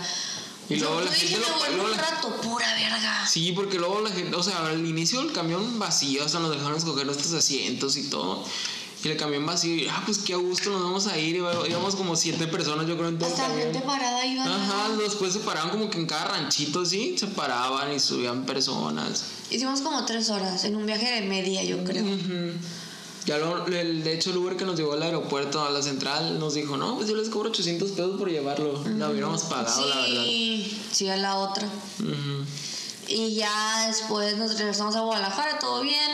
[0.69, 3.27] Y Yo- luego la dije, gente me lo- luego un la- rato, pura verga.
[3.27, 6.77] Sí, porque luego la gente, o sea, al inicio el camión vacío, hasta nos dejaron
[6.77, 8.45] escoger nuestros asientos y todo.
[9.03, 11.37] Y el camión vacío, y, ah, pues qué a gusto, nos vamos a ir.
[11.37, 13.71] Íbamos como siete personas, yo creo, en todo el Hasta camión.
[13.71, 14.43] gente parada iba.
[14.43, 19.23] Ajá, después se paraban como que en cada ranchito, sí, se paraban y subían personas.
[19.49, 22.03] Hicimos como tres horas en un viaje de media, yo creo.
[22.03, 22.51] Ujú.
[23.25, 26.37] Ya lo, el, de hecho el Uber que nos llevó al aeropuerto, a la central,
[26.39, 28.83] nos dijo, no, pues yo les cobro 800 pesos por llevarlo.
[28.97, 30.23] La hubiéramos pagado, la verdad.
[30.25, 31.67] Sí, sí, a la otra.
[31.99, 32.45] Ujú.
[33.07, 36.11] Y ya después nos regresamos a Guadalajara, todo bien.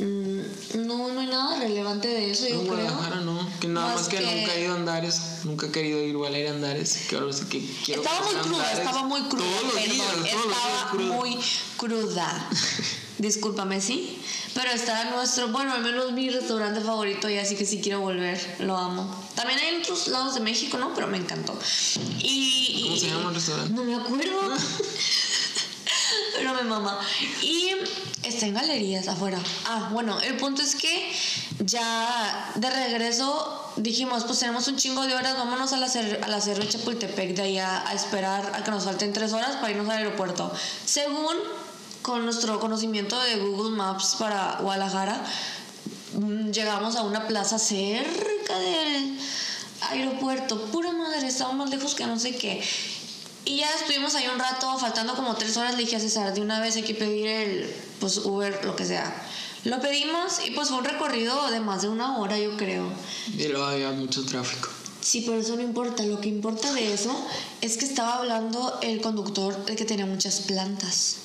[0.00, 2.90] Mm, No, no hay nada relevante de eso, yo En creo.
[3.24, 6.00] No, que nada más, Más que, que- nunca he ido a Andares, nunca he querido
[6.02, 8.78] ir igual a Andares, que ahora sí que quiero Estaba muy cruda, Andares.
[8.78, 9.44] estaba muy cruda.
[9.60, 11.14] Todos perdón, días, estaba cruda.
[11.16, 11.38] muy
[11.76, 12.48] cruda.
[13.18, 14.18] Discúlpame, sí.
[14.54, 18.56] Pero está nuestro, bueno, al menos mi restaurante favorito y así que sí quiero volver,
[18.60, 19.08] lo amo.
[19.36, 20.92] También hay en otros lados de México, ¿no?
[20.94, 21.56] Pero me encantó.
[22.20, 23.72] Y, ¿Cómo se llama el restaurante?
[23.72, 24.40] No me acuerdo.
[26.36, 26.98] Pero me mama.
[27.42, 27.70] Y
[28.22, 29.38] está en galerías afuera.
[29.66, 31.12] Ah, bueno, el punto es que
[31.60, 36.40] ya de regreso dijimos, pues tenemos un chingo de horas, vámonos a la, a la
[36.40, 39.88] Cerro de Chapultepec de allá a esperar a que nos falten tres horas para irnos
[39.88, 40.52] al aeropuerto.
[40.84, 41.36] Según
[42.02, 45.24] con nuestro conocimiento de Google Maps para Guadalajara,
[46.14, 49.18] mm, llegamos a una plaza cerca del
[49.90, 50.66] aeropuerto.
[50.66, 52.62] Pura madre, estaba más lejos que no sé qué.
[53.44, 56.40] Y ya estuvimos ahí un rato, faltando como tres horas, le dije a César, de
[56.40, 59.14] una vez hay que pedir el pues, Uber, lo que sea.
[59.64, 62.90] Lo pedimos y pues fue un recorrido de más de una hora, yo creo.
[63.36, 64.68] Y luego había mucho tráfico.
[65.00, 66.02] Sí, pero eso no importa.
[66.04, 67.14] Lo que importa de eso
[67.60, 71.16] es que estaba hablando el conductor de que tenía muchas plantas.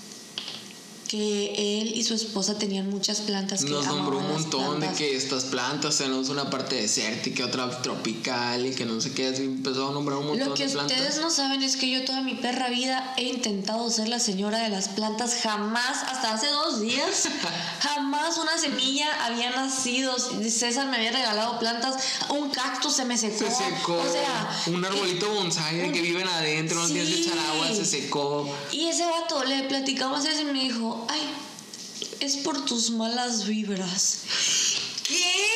[1.09, 3.65] Que él y su esposa tenían muchas plantas.
[3.65, 8.63] Que Nos nombró un montón de que estas plantas tenemos una parte desértica, otra tropical
[8.67, 9.25] y que no sé qué.
[9.29, 10.95] Así empezó a nombrar un montón Lo que de plantas.
[10.99, 14.59] ustedes no saben es que yo toda mi perra vida he intentado ser la señora
[14.59, 15.37] de las plantas.
[15.41, 17.27] Jamás, hasta hace dos días,
[17.81, 20.15] jamás una semilla había nacido.
[20.19, 21.95] César me había regalado plantas.
[22.29, 23.45] Un cactus se me secó.
[23.45, 23.97] Se secó.
[23.97, 27.21] O sea, un arbolito bonsai de un- que viven adentro, no tienes que Sí.
[27.23, 28.47] echar agua, se secó.
[28.71, 31.21] Y ese vato le platicamos eso y me dijo, ay,
[32.19, 34.19] es por tus malas vibras.
[35.03, 35.49] ¿Qué?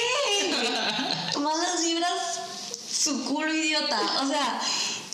[1.39, 2.39] malas vibras,
[2.89, 3.99] su culo idiota.
[4.23, 4.61] O sea,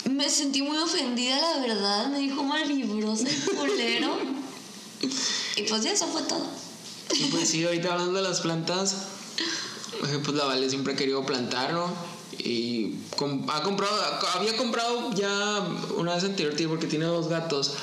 [0.10, 2.08] me sentí muy ofendida, la verdad.
[2.08, 4.18] Me dijo malvibrosa y culero.
[5.56, 6.46] Y pues ya eso fue todo.
[7.14, 8.96] Y pues sí, ahorita hablando de las plantas,
[10.08, 11.92] eh, pues la Vale siempre ha querido plantar, ¿no?
[12.38, 13.96] Y ha comprado,
[14.36, 17.74] había comprado ya una vez anterior, tío, porque tiene dos gatos.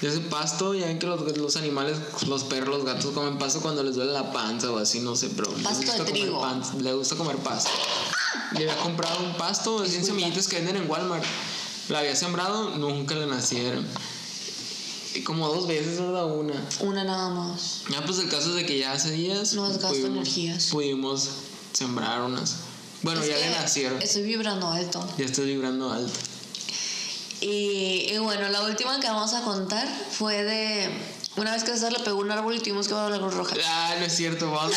[0.00, 1.96] Y ese pasto, ya ven que los, los animales,
[2.28, 5.28] los perros, los gatos comen pasto cuando les duele la panza o así, no sé,
[5.30, 6.40] pero les Pasto de gusta comer trigo.
[6.40, 7.70] pan- le gusta comer pasto.
[8.52, 10.06] Le había comprado un pasto, en Disculpa.
[10.06, 11.24] semillitas que venden en Walmart.
[11.88, 13.84] La había sembrado, nunca le nacieron.
[15.14, 16.26] Y como dos veces, ¿verdad?
[16.26, 16.54] Una.
[16.80, 17.82] Una nada más.
[17.90, 20.66] Ya pues el caso es de que ya hace días No desgasto energías.
[20.66, 21.28] pudimos
[21.72, 22.56] sembrar unas.
[23.02, 24.00] Bueno, Es ya le nacieron.
[24.00, 25.04] Estoy vibrando alto.
[25.18, 26.12] Ya estoy vibrando alto.
[27.40, 30.90] Y, y bueno, la última que vamos a contar fue de
[31.38, 33.54] una vez que César le pegó un árbol y tuvimos que a la Cruz Roja.
[33.64, 34.74] Ah, no es cierto, vamos.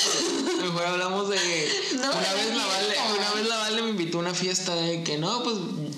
[0.61, 1.37] Mejor hablamos de.
[1.95, 5.03] No, una, vez la vale, una vez la Vale me invitó a una fiesta de
[5.03, 5.55] que no, pues.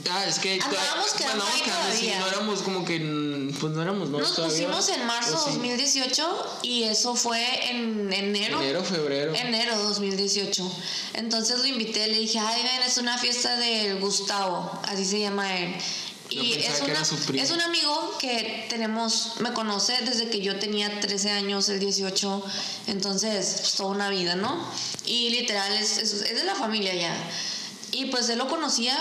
[0.10, 0.54] Ah, es que.
[0.62, 3.00] Andábamos quedando ahí quedando, sí, no éramos como que.
[3.00, 5.52] mm, Pues no éramos no Nos pusimos en marzo Pues sí.
[5.60, 8.62] 2018 y eso fue en enero.
[8.62, 9.34] Enero, febrero.
[9.36, 10.72] Enero 2018.
[11.16, 15.58] Entonces lo invité, le dije, ay, ven, es una fiesta del Gustavo, así se llama
[15.58, 15.76] él.
[16.42, 16.94] Y es, una-
[17.42, 22.44] es un amigo que tenemos, me conoce desde que yo tenía 13 años, el 18,
[22.88, 24.66] entonces pues, toda una vida, ¿no?
[25.06, 27.16] Y literal es, es, es de la familia ya.
[27.92, 28.98] Y pues él lo conocía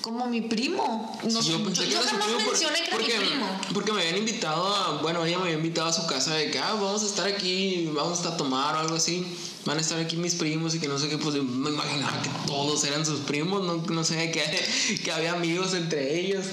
[0.00, 1.18] como mi primo.
[1.24, 3.46] No, Sí, yo, pensé que yo era jamás por- mencioné que era porque, mi primo.
[3.74, 6.58] Porque me habían invitado a, bueno, ella me había invitado a su casa de que,
[6.58, 9.26] ah, vamos a estar aquí, vamos a tomar o algo así.
[9.66, 12.20] Van a estar aquí mis primos y que no sé qué, pues yo me imaginaba
[12.22, 16.46] que todos eran sus primos, no, no sé, que, que había amigos entre ellos.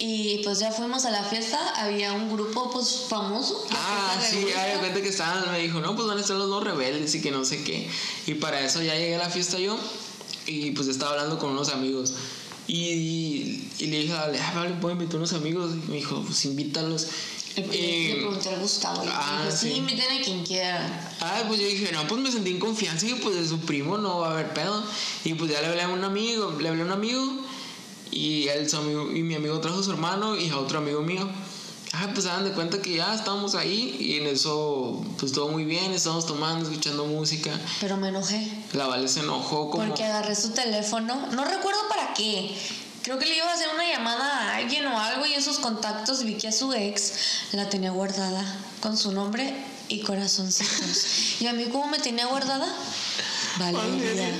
[0.00, 3.64] Y pues ya fuimos a la fiesta, había un grupo pues famoso.
[3.70, 6.48] Ah, sí, ya de repente que estaban, me dijo, no, pues van a estar los
[6.48, 7.88] dos rebeldes y que no sé qué.
[8.26, 9.78] Y para eso ya llegué a la fiesta yo
[10.46, 12.14] y pues estaba hablando con unos amigos.
[12.66, 15.72] Y, y le dije, ah, vale, puedo invitar unos amigos.
[15.74, 17.08] Y me dijo, pues invítalos.
[17.56, 19.76] Le, Y- le pregunté al Gustavo y Ah, me dijo, sí, sí.
[19.76, 21.16] inviten a quien quiera.
[21.20, 23.96] Ah, pues yo dije, no, pues me sentí en confianza y pues de su primo
[23.98, 24.82] no va a haber pedo.
[25.24, 27.22] Y pues ya le hablé a un amigo, le hablé a un amigo
[28.10, 31.02] y él, su amigo, y mi amigo trajo a su hermano y a otro amigo
[31.02, 31.28] mío.
[31.96, 35.48] Ah, pues se dan de cuenta que ya estábamos ahí y en eso, pues todo
[35.48, 37.52] muy bien, estábamos tomando, escuchando música.
[37.80, 39.86] Pero me enojé La Vale se enojó como...
[39.86, 41.28] porque agarré su teléfono.
[41.32, 42.56] No recuerdo para qué.
[43.02, 46.24] Creo que le iba a hacer una llamada a alguien o algo y esos contactos
[46.24, 47.12] vi que a su ex
[47.52, 48.42] la tenía guardada
[48.80, 49.54] con su nombre
[49.88, 51.04] y corazoncitos.
[51.40, 52.66] ¿Y a mí cómo me tenía guardada?
[53.58, 54.30] Valeria.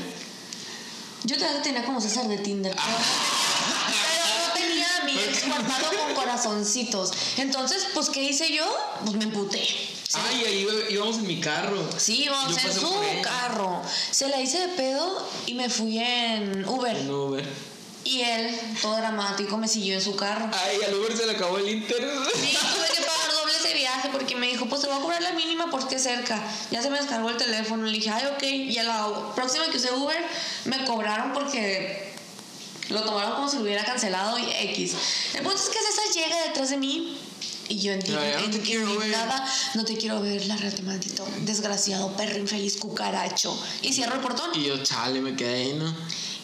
[1.25, 2.75] Yo todavía tenía como César de Tinder.
[5.47, 7.13] Guardado con corazoncitos.
[7.37, 8.65] Entonces, pues, ¿qué hice yo?
[9.05, 9.63] Pues me emputé.
[10.15, 11.77] Ay, ahí íbamos en mi carro.
[11.97, 12.93] Sí, Yo en su
[13.23, 13.83] carro.
[14.11, 16.97] Se la hice de pedo y me fui en Uber.
[16.97, 17.45] En Uber.
[18.05, 20.51] Y él, todo dramático, me siguió en su carro.
[20.53, 22.07] Ay, al Uber se le acabó el Inter.
[22.35, 25.23] Sí, tuve que pagar doble ese viaje porque me dijo, pues te voy a cobrar
[25.23, 26.39] la mínima porque es cerca.
[26.71, 27.87] Ya se me descargó el teléfono.
[27.87, 28.43] Le dije, ay, ok.
[28.43, 30.23] Y a la próxima que usé Uber,
[30.67, 32.14] me cobraron porque
[32.91, 34.95] lo tomaron como si lo hubiera cancelado y X.
[35.35, 37.19] El punto es que César llega detrás de mí
[37.69, 38.95] y yo entiendo, no te quiero ver.
[38.97, 43.59] indignada, no te quiero ver, la rete maldito, desgraciado, perro infeliz, cucaracho.
[43.83, 44.51] Y cierro el portón.
[44.55, 45.95] Y yo, chale, me quedé ahí, ¿no?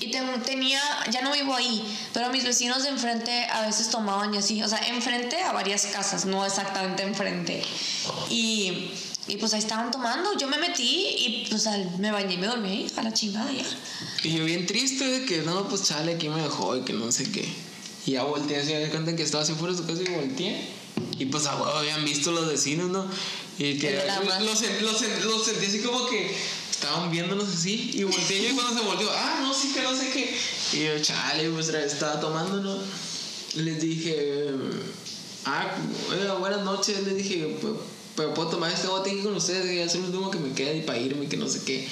[0.00, 4.33] Y ten- tenía, ya no vivo ahí, pero mis vecinos de enfrente a veces tomaban
[4.35, 7.62] y así, o sea, enfrente a varias casas, no exactamente enfrente.
[8.31, 8.90] Y
[9.28, 10.37] Y pues ahí estaban tomando.
[10.38, 13.50] Yo me metí y pues al- me bañé y me dormí ahí, a la chingada
[13.52, 13.64] ya.
[14.24, 17.11] Y yo bien triste de que no, pues chale, aquí me dejó y que no
[17.12, 17.46] sé qué.
[18.06, 20.68] Y ya volteé así, me cuenta que estaba así fuera de su casa y volteé.
[21.18, 23.06] Y pues a huevo habían visto los vecinos, ¿no?
[23.59, 23.90] Y que
[24.40, 26.35] los, sen- los, sen- los sentí así como que
[26.70, 27.90] estaban viéndonos así.
[27.94, 30.35] Y volteé yo y cuando se volteó, ah, no, sí que no sé qué.
[30.72, 32.78] Y yo, chale, pues estaba tomando, ¿no?
[33.56, 34.48] Les dije,
[35.44, 35.76] ah,
[36.38, 37.02] buenas noches.
[37.04, 37.76] Les dije, "Pu-
[38.16, 40.73] pero puedo tomar este bote aquí con ustedes, que es el último que me queda
[40.73, 41.88] y para irme, que no sé qué.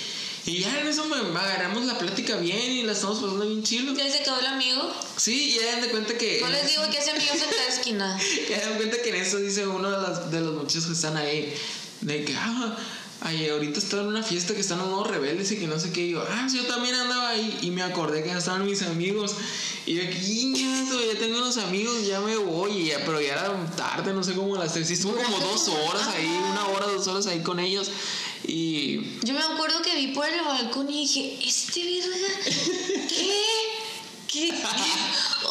[0.49, 3.95] Y ya en eso me, agarramos la plática bien y la estamos pasando bien chido.
[3.95, 4.91] Ya se quedó el amigo.
[5.17, 6.41] Sí, y ya dan de cuenta que.
[6.41, 8.21] No les digo que ese amigo en cada esquina.
[8.49, 11.19] Ya dan cuenta que en eso dice uno de, las, de los muchachos que están
[11.19, 11.55] ahí,
[12.01, 12.77] de que, ah,
[13.21, 16.03] ay, ahorita están en una fiesta que están unos rebeldes y que no sé qué.
[16.03, 19.35] Y yo, ah, yo también andaba ahí y me acordé que ya estaban mis amigos.
[19.87, 22.73] Y yo, ya tengo unos amigos, ya me voy.
[22.73, 24.87] Y ya, pero ya era tarde, no sé cómo las tres.
[24.89, 27.91] Sí, estuve como dos horas ahí, una hora, dos horas ahí con ellos.
[28.47, 32.29] Y Yo me acuerdo que vi por el balcón y dije, ¿este verga?
[33.09, 33.45] ¿Qué?
[34.29, 34.55] ¿Qué?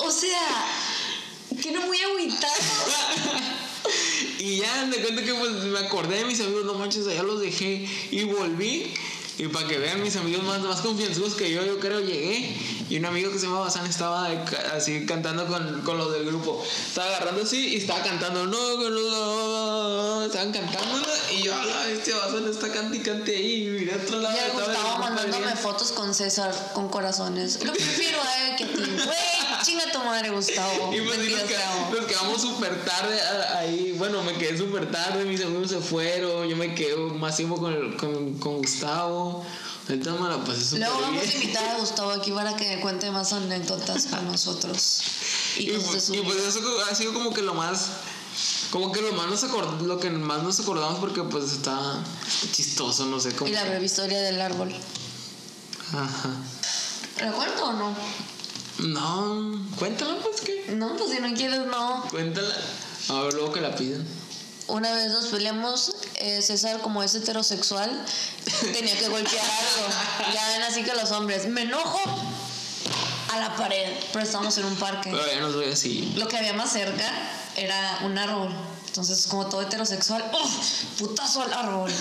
[0.03, 0.65] O sea,
[1.61, 2.53] que no muy agüitado.
[4.39, 7.41] Y ya me cuenta que pues me acordé de mis amigos, no manches, allá los
[7.41, 8.93] dejé y volví.
[9.39, 12.57] Y para que vean mis amigos más, más confianzudos que yo, yo creo llegué.
[12.89, 14.39] Y un amigo que se llama Bazán estaba de
[14.73, 16.63] así cantando con, con los del grupo.
[16.87, 18.47] Estaba agarrando así y estaba cantando.
[18.47, 20.25] No, que no, no".
[20.25, 21.07] estaban cantando.
[21.37, 23.67] Y yo, ala, este Bazán está cante y cante ahí.
[23.67, 24.35] Y miré a otro lado.
[24.35, 27.63] Y Gustavo mandándome fotos con César con corazones.
[27.63, 28.73] Lo prefiero a él que a ti.
[28.79, 30.95] Güey, chinga tu madre, Gustavo.
[30.95, 31.41] Y pues nos,
[32.19, 33.93] quedamos súper tarde a- ahí.
[33.97, 36.47] Bueno, me quedé súper tarde, mis amigos se fueron.
[36.47, 39.45] Yo me quedé más tiempo con, el- con, con Gustavo.
[39.89, 41.41] Ahorita me la pasé súper Luego vamos a bien.
[41.41, 45.01] invitar a Gustavo aquí para que cuente más anécdotas con nosotros.
[45.57, 47.87] Y Y, pues, y pues eso ha sido como que lo más.
[48.69, 51.99] Como que lo más nos acord- lo que más nos acordamos porque pues está
[52.51, 53.49] chistoso, no sé cómo.
[53.49, 54.71] Y la breve historia del árbol.
[55.93, 56.29] Ajá.
[57.21, 57.95] ¿La cuento o no?
[58.79, 60.71] No, cuéntala pues que.
[60.75, 62.03] No, pues si no quieres, no.
[62.09, 62.55] Cuéntala.
[63.09, 64.05] A ver luego que la piden.
[64.67, 67.89] Una vez nos peleamos, eh, César, como es heterosexual,
[68.73, 70.33] tenía que golpear algo.
[70.33, 72.01] Ya ven así que los hombres, me enojo
[73.31, 75.09] a la pared, pero estamos en un parque.
[75.09, 76.13] Pero ya no soy así.
[76.17, 77.09] Lo que había más cerca
[77.55, 78.53] era un árbol.
[78.97, 80.49] Entonces, como todo heterosexual, ¡oh!
[80.97, 81.91] Putazo al árbol.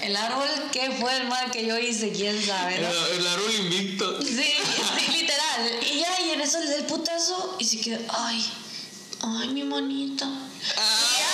[0.00, 2.12] El árbol, ¿qué fue el mal que yo hice?
[2.12, 2.76] ¿Quién sabe?
[2.76, 4.22] El, el árbol invicto.
[4.22, 5.80] Sí, sí, literal.
[5.92, 8.48] Y ya, y en eso le da el putazo y se queda, ay,
[9.22, 10.26] ay, mi manita.
[10.26, 10.68] Y
[11.18, 11.32] ya,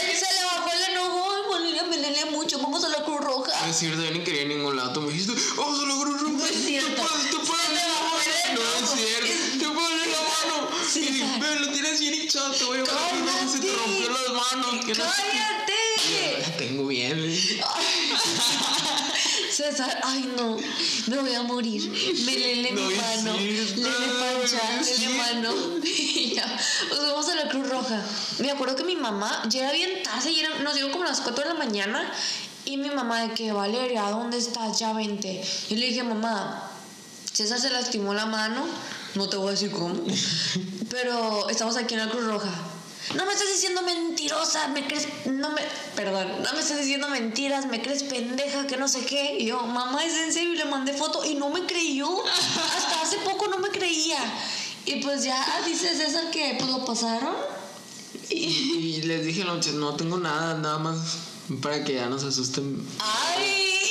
[0.00, 3.52] se, se le bajó el enojo, ay, me lele mucho, vamos a la Cruz Roja.
[3.66, 4.94] No es cierto, yo ni quería ir a ningún lado.
[4.94, 6.32] Tú me dijiste, vamos a la Cruz Roja.
[6.32, 6.90] No es cierto.
[6.90, 7.68] Te puedes, te puedes.
[8.54, 9.31] No es cierto.
[11.02, 12.52] Sí, ve, lo tienes bien hinchado.
[12.52, 13.48] Te voy a llevar a la Cruz Roja.
[13.48, 13.86] Se te Cállate.
[13.86, 14.84] rompió las manos.
[14.84, 15.04] que no.
[15.04, 16.38] ¡Cállate!
[16.42, 17.18] La Tengo bien.
[19.52, 20.56] César, ay no,
[21.08, 21.82] me voy a morir.
[22.24, 25.54] Me lele No mi mano, cierto, lele pancha, no lele mano.
[25.84, 28.02] Y ya, pues vamos a la Cruz Roja.
[28.38, 31.20] Me acuerdo que mi mamá llega bien tarde y era- nos llegó como a las
[31.20, 32.10] 4 de la mañana.
[32.64, 34.78] Y mi mamá de que, Valeria, ¿dónde estás?
[34.78, 35.42] Ya vente.
[35.68, 36.70] Y le dije, mamá,
[37.32, 38.64] César se lastimó la mano,
[39.14, 39.94] no te voy a decir cómo,
[40.90, 42.50] pero estamos aquí en la Cruz Roja.
[43.16, 45.60] No me estás diciendo mentirosa, me crees, no me,
[45.96, 49.38] perdón, no me estás diciendo mentiras, me crees pendeja, que no sé qué.
[49.40, 52.08] Y yo, mamá, es en serio, y le mandé foto y no me creyó.
[52.24, 54.18] Hasta hace poco no me creía.
[54.86, 57.34] Y pues ya dice César que pues lo pasaron.
[58.30, 60.98] Y, y les dije, no, no tengo nada, nada más
[61.60, 62.86] para que ya no se asusten.
[63.00, 63.81] ¡Ay!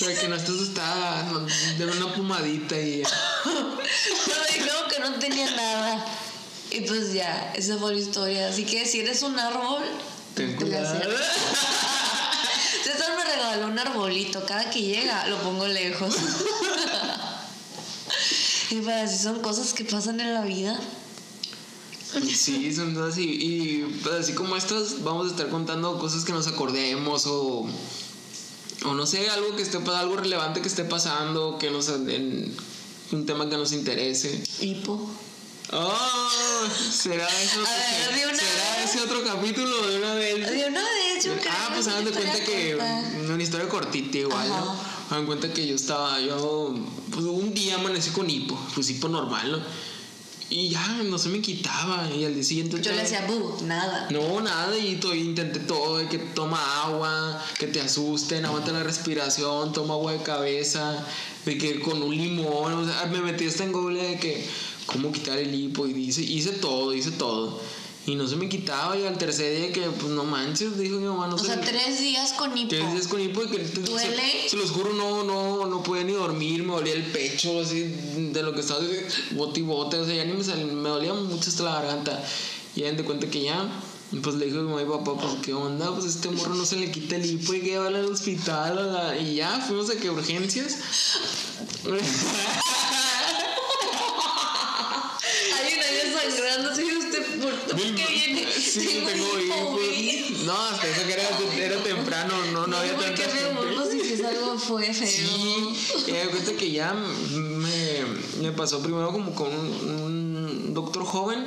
[0.00, 1.24] Para que no esté asustada.
[1.24, 3.08] no, Deme una pomadita y ya.
[3.44, 6.06] Pero dijeron que no tenía nada.
[6.70, 8.48] Y pues ya, esa fue la historia.
[8.48, 9.82] Así que si eres un árbol,
[10.34, 11.00] Ten cuidado.
[12.84, 14.44] César me regaló un arbolito.
[14.46, 16.14] Cada que llega lo pongo lejos.
[18.70, 20.78] y pues así son cosas que pasan en la vida.
[22.34, 23.24] Sí, son todas así.
[23.24, 27.66] Y pues así como estas, vamos a estar contando cosas que nos acordemos o.
[28.84, 32.54] O no sé, algo que esté algo relevante que esté pasando, que nos en
[33.12, 34.42] un tema que nos interese.
[34.60, 35.10] Hipo.
[35.72, 37.60] Oh, será eso.
[37.60, 38.90] A ver, de una será vez.
[38.94, 40.50] ese otro capítulo de una vez.
[40.50, 42.78] De una vez yo creo Ah, pues hagan de cuenta que
[43.28, 44.60] una historia cortita igual, Ajá.
[44.64, 44.76] ¿no?
[45.10, 46.74] Hagan cuenta que yo estaba, yo,
[47.10, 49.58] pues un día amanecí con hipo, pues hipo normal, ¿no?
[50.50, 52.80] Y ya, no se me quitaba, y al día siguiente...
[52.80, 54.08] Yo le decía, bu, nada.
[54.10, 58.82] No, nada, y to- intenté todo, de que toma agua, que te asusten, aguanta la
[58.82, 61.04] respiración, toma agua de cabeza,
[61.44, 64.48] de que con un limón, o sea, me metí hasta en Google de que
[64.86, 67.60] cómo quitar el hipo, y hice, hice todo, hice todo.
[68.10, 68.96] Y no se me quitaba.
[68.96, 71.60] Y al tercer día que, pues no manches, dijo mi mamá, no O se sea,
[71.60, 72.70] tres días con hipo.
[72.70, 74.22] Tres días con hipo y que te- ¿Duele?
[74.44, 77.82] Se, se los juro, no, no, no podía ni dormir, me dolía el pecho, así,
[78.32, 78.80] de lo que estaba
[79.32, 82.24] bote y bote, o sea, ya ni me salía, me dolía mucho hasta la garganta.
[82.74, 83.68] Y ya de cuenta que ya,
[84.22, 86.64] pues le dijo a mi mamá y papá, pues qué onda, pues este morro no
[86.64, 89.90] se le quita el hipo y que llevarlo al hospital, a la- y ya, fuimos
[89.90, 90.78] a que urgencias.
[91.84, 91.98] Una
[95.62, 98.46] niña sangrando, sí, usted, ¿por qué viene?
[98.52, 100.44] Sí, Tengo tengo hipo.
[100.44, 103.54] No, hasta eso que era, era temprano, no, no había ¿por tanta qué me gente.
[103.54, 105.06] burlo si es algo fue feo?
[105.06, 105.74] Sí,
[106.06, 108.04] y me cuenta que ya me,
[108.42, 111.46] me pasó primero como con un, un doctor joven.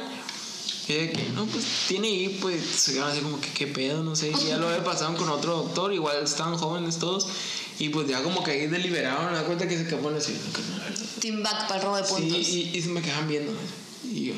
[0.88, 2.40] Y de que, no, pues tiene y
[2.76, 4.32] se quedaron así como que qué pedo, no sé.
[4.32, 7.28] Y ya lo había pasado con otro doctor, igual estaban jóvenes todos.
[7.80, 10.34] Y pues ya como que ahí deliberaron, me da cuenta que se quedaron así.
[11.22, 12.46] Team back para el robo de puntos.
[12.46, 13.54] Sí, y, y se me quedaban viendo.
[14.04, 14.34] Y yo.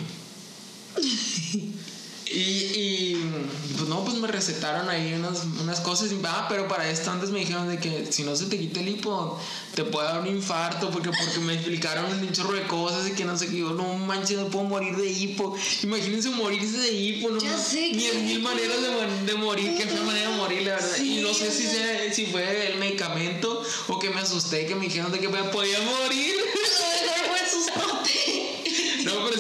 [2.26, 3.32] Y, y,
[3.78, 6.12] pues no, pues me recetaron ahí unas, unas cosas.
[6.12, 8.80] y, Ah, pero para esto antes me dijeron de que si no se te quita
[8.80, 9.40] el hipo,
[9.76, 10.90] te puede dar un infarto.
[10.90, 13.58] Porque, porque me explicaron un chorro de cosas y que no sé qué.
[13.58, 15.56] Yo, no manches, no puedo morir de hipo.
[15.84, 19.76] Imagínense morirse de hipo, no Ya sé, Diez qué mil maneras de, de morir.
[19.78, 20.90] Qué fea manera de morir, la verdad.
[20.98, 24.74] Sí, y no sé si, sea- si fue el medicamento o que me asusté, que
[24.76, 26.34] me dijeron de que me podía morir.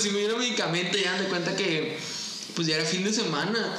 [0.03, 1.97] Si me dieron medicamento, ya me cuenta que
[2.55, 3.77] pues ya era fin de semana.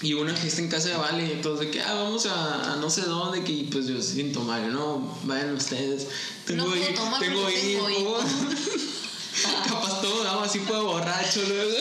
[0.00, 2.88] Y una fiesta en casa de Vale, entonces de que, ah, vamos a, a no
[2.88, 6.06] sé dónde, que pues yo sin tomar, no, vayan ustedes.
[6.46, 7.90] Tengo No tomar tengo hipo.
[7.90, 8.18] hipo.
[9.68, 11.72] Capaz todo así para borracho luego.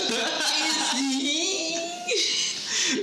[0.92, 1.47] Sí.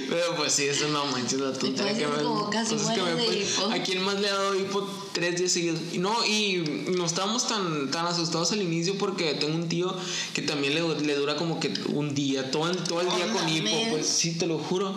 [0.08, 3.16] Pero pues sí, eso no manches la tontería que me como casi cosas que mueres
[3.16, 3.70] me de pues, hipo.
[3.70, 5.78] ¿A quién más le ha dado hipo tres días seguidos?
[5.92, 9.94] Y no, y no estábamos tan, tan asustados al inicio porque tengo un tío
[10.32, 13.48] que también le, le dura como que un día, todo el, todo el día con
[13.48, 14.94] hipo, pues sí, te lo juro.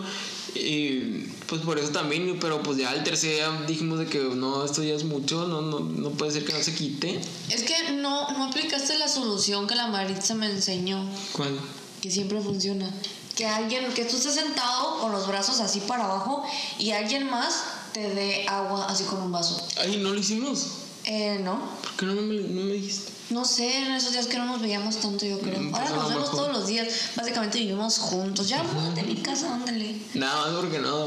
[0.54, 4.64] Y pues por eso también, pero pues ya al tercer día dijimos de que no,
[4.64, 7.20] esto ya es mucho, no, no, no puede ser que no se quite.
[7.50, 11.58] Es que no, no aplicaste la solución que la Maritza me enseñó, ¿Cuál?
[12.00, 12.92] que siempre funciona.
[13.38, 16.42] Que alguien, que tú estés sentado con los brazos así para abajo
[16.76, 17.62] y alguien más
[17.92, 19.64] te dé agua así con un vaso.
[19.76, 20.66] Ay, no lo hicimos.
[21.04, 21.60] Eh, ¿no?
[21.80, 23.12] ¿Por qué no me, no me dijiste?
[23.30, 25.60] No sé, en esos días que no nos veíamos tanto, yo creo.
[25.60, 26.88] Mm, Ahora pues nos vemos todos los días.
[27.14, 28.48] Básicamente vivimos juntos.
[28.48, 30.02] Ya, a mi casa, ándale.
[30.14, 31.06] Nada más porque no.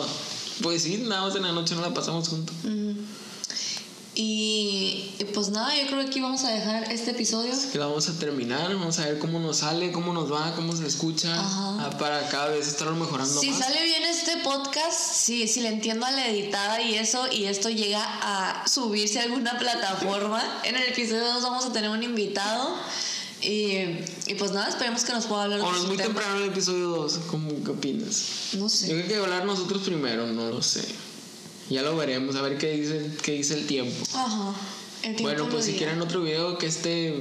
[0.62, 2.56] Pues sí, nada más en la noche no la pasamos juntos.
[4.14, 7.54] Y, y pues nada, yo creo que aquí vamos a dejar este episodio.
[7.72, 10.76] que la vamos a terminar, vamos a ver cómo nos sale, cómo nos va, cómo
[10.76, 11.86] se escucha, Ajá.
[11.86, 13.60] ah, para cada vez estarlo mejorando Si más.
[13.60, 17.70] sale bien este podcast, sí, si le entiendo a la editada y eso, y esto
[17.70, 22.76] llega a subirse a alguna plataforma, en el episodio 2 vamos a tener un invitado.
[23.44, 23.78] Y,
[24.28, 26.10] y pues nada, esperemos que nos pueda hablar o no es muy tema.
[26.10, 28.26] temprano el episodio 2, ¿cómo qué opinas?
[28.54, 28.88] No Yo sé.
[28.90, 30.84] creo que hablar nosotros primero, no lo sé.
[31.72, 34.06] Ya lo veremos, a ver qué dice, qué dice el tiempo.
[34.14, 34.54] Ajá.
[35.04, 35.86] el tiempo Bueno, pues si dirá.
[35.86, 37.12] quieren otro video que este...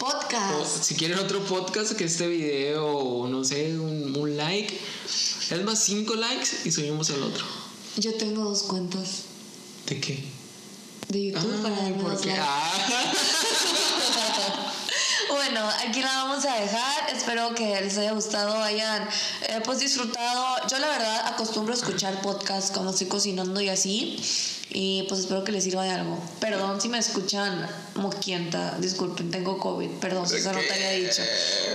[0.00, 0.82] o Podcast.
[0.82, 4.76] si quieren otro podcast que este video, no sé, un, un like.
[5.50, 7.44] Es más, cinco likes y subimos el otro.
[7.96, 9.22] Yo tengo dos cuentas
[9.86, 10.24] ¿De qué?
[11.08, 12.40] de YouTube para Ay, darme ¿por dos likes.
[12.42, 13.12] Ah.
[15.30, 17.10] Bueno, aquí la vamos a dejar.
[17.14, 19.08] Espero que les haya gustado, hayan
[19.48, 20.66] eh, pues disfrutado.
[20.68, 24.16] Yo la verdad acostumbro a escuchar podcasts cuando estoy cocinando y así.
[24.70, 26.18] Y pues espero que les sirva de algo.
[26.40, 28.76] Perdón si me escuchan moquienta.
[28.78, 29.90] Disculpen, tengo COVID.
[30.00, 31.22] Perdón, si eso no te había dicho.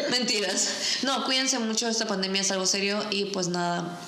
[0.09, 0.69] Mentiras.
[1.03, 1.87] No, cuídense mucho.
[1.87, 3.01] Esta pandemia es algo serio.
[3.11, 3.99] Y pues nada,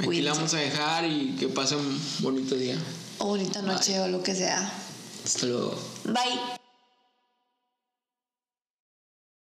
[0.00, 2.76] Aquí la vamos a dejar y que pasen un bonito día.
[3.18, 4.70] O bonita noche o lo que sea.
[5.24, 5.78] Hasta luego.
[6.04, 6.63] Bye.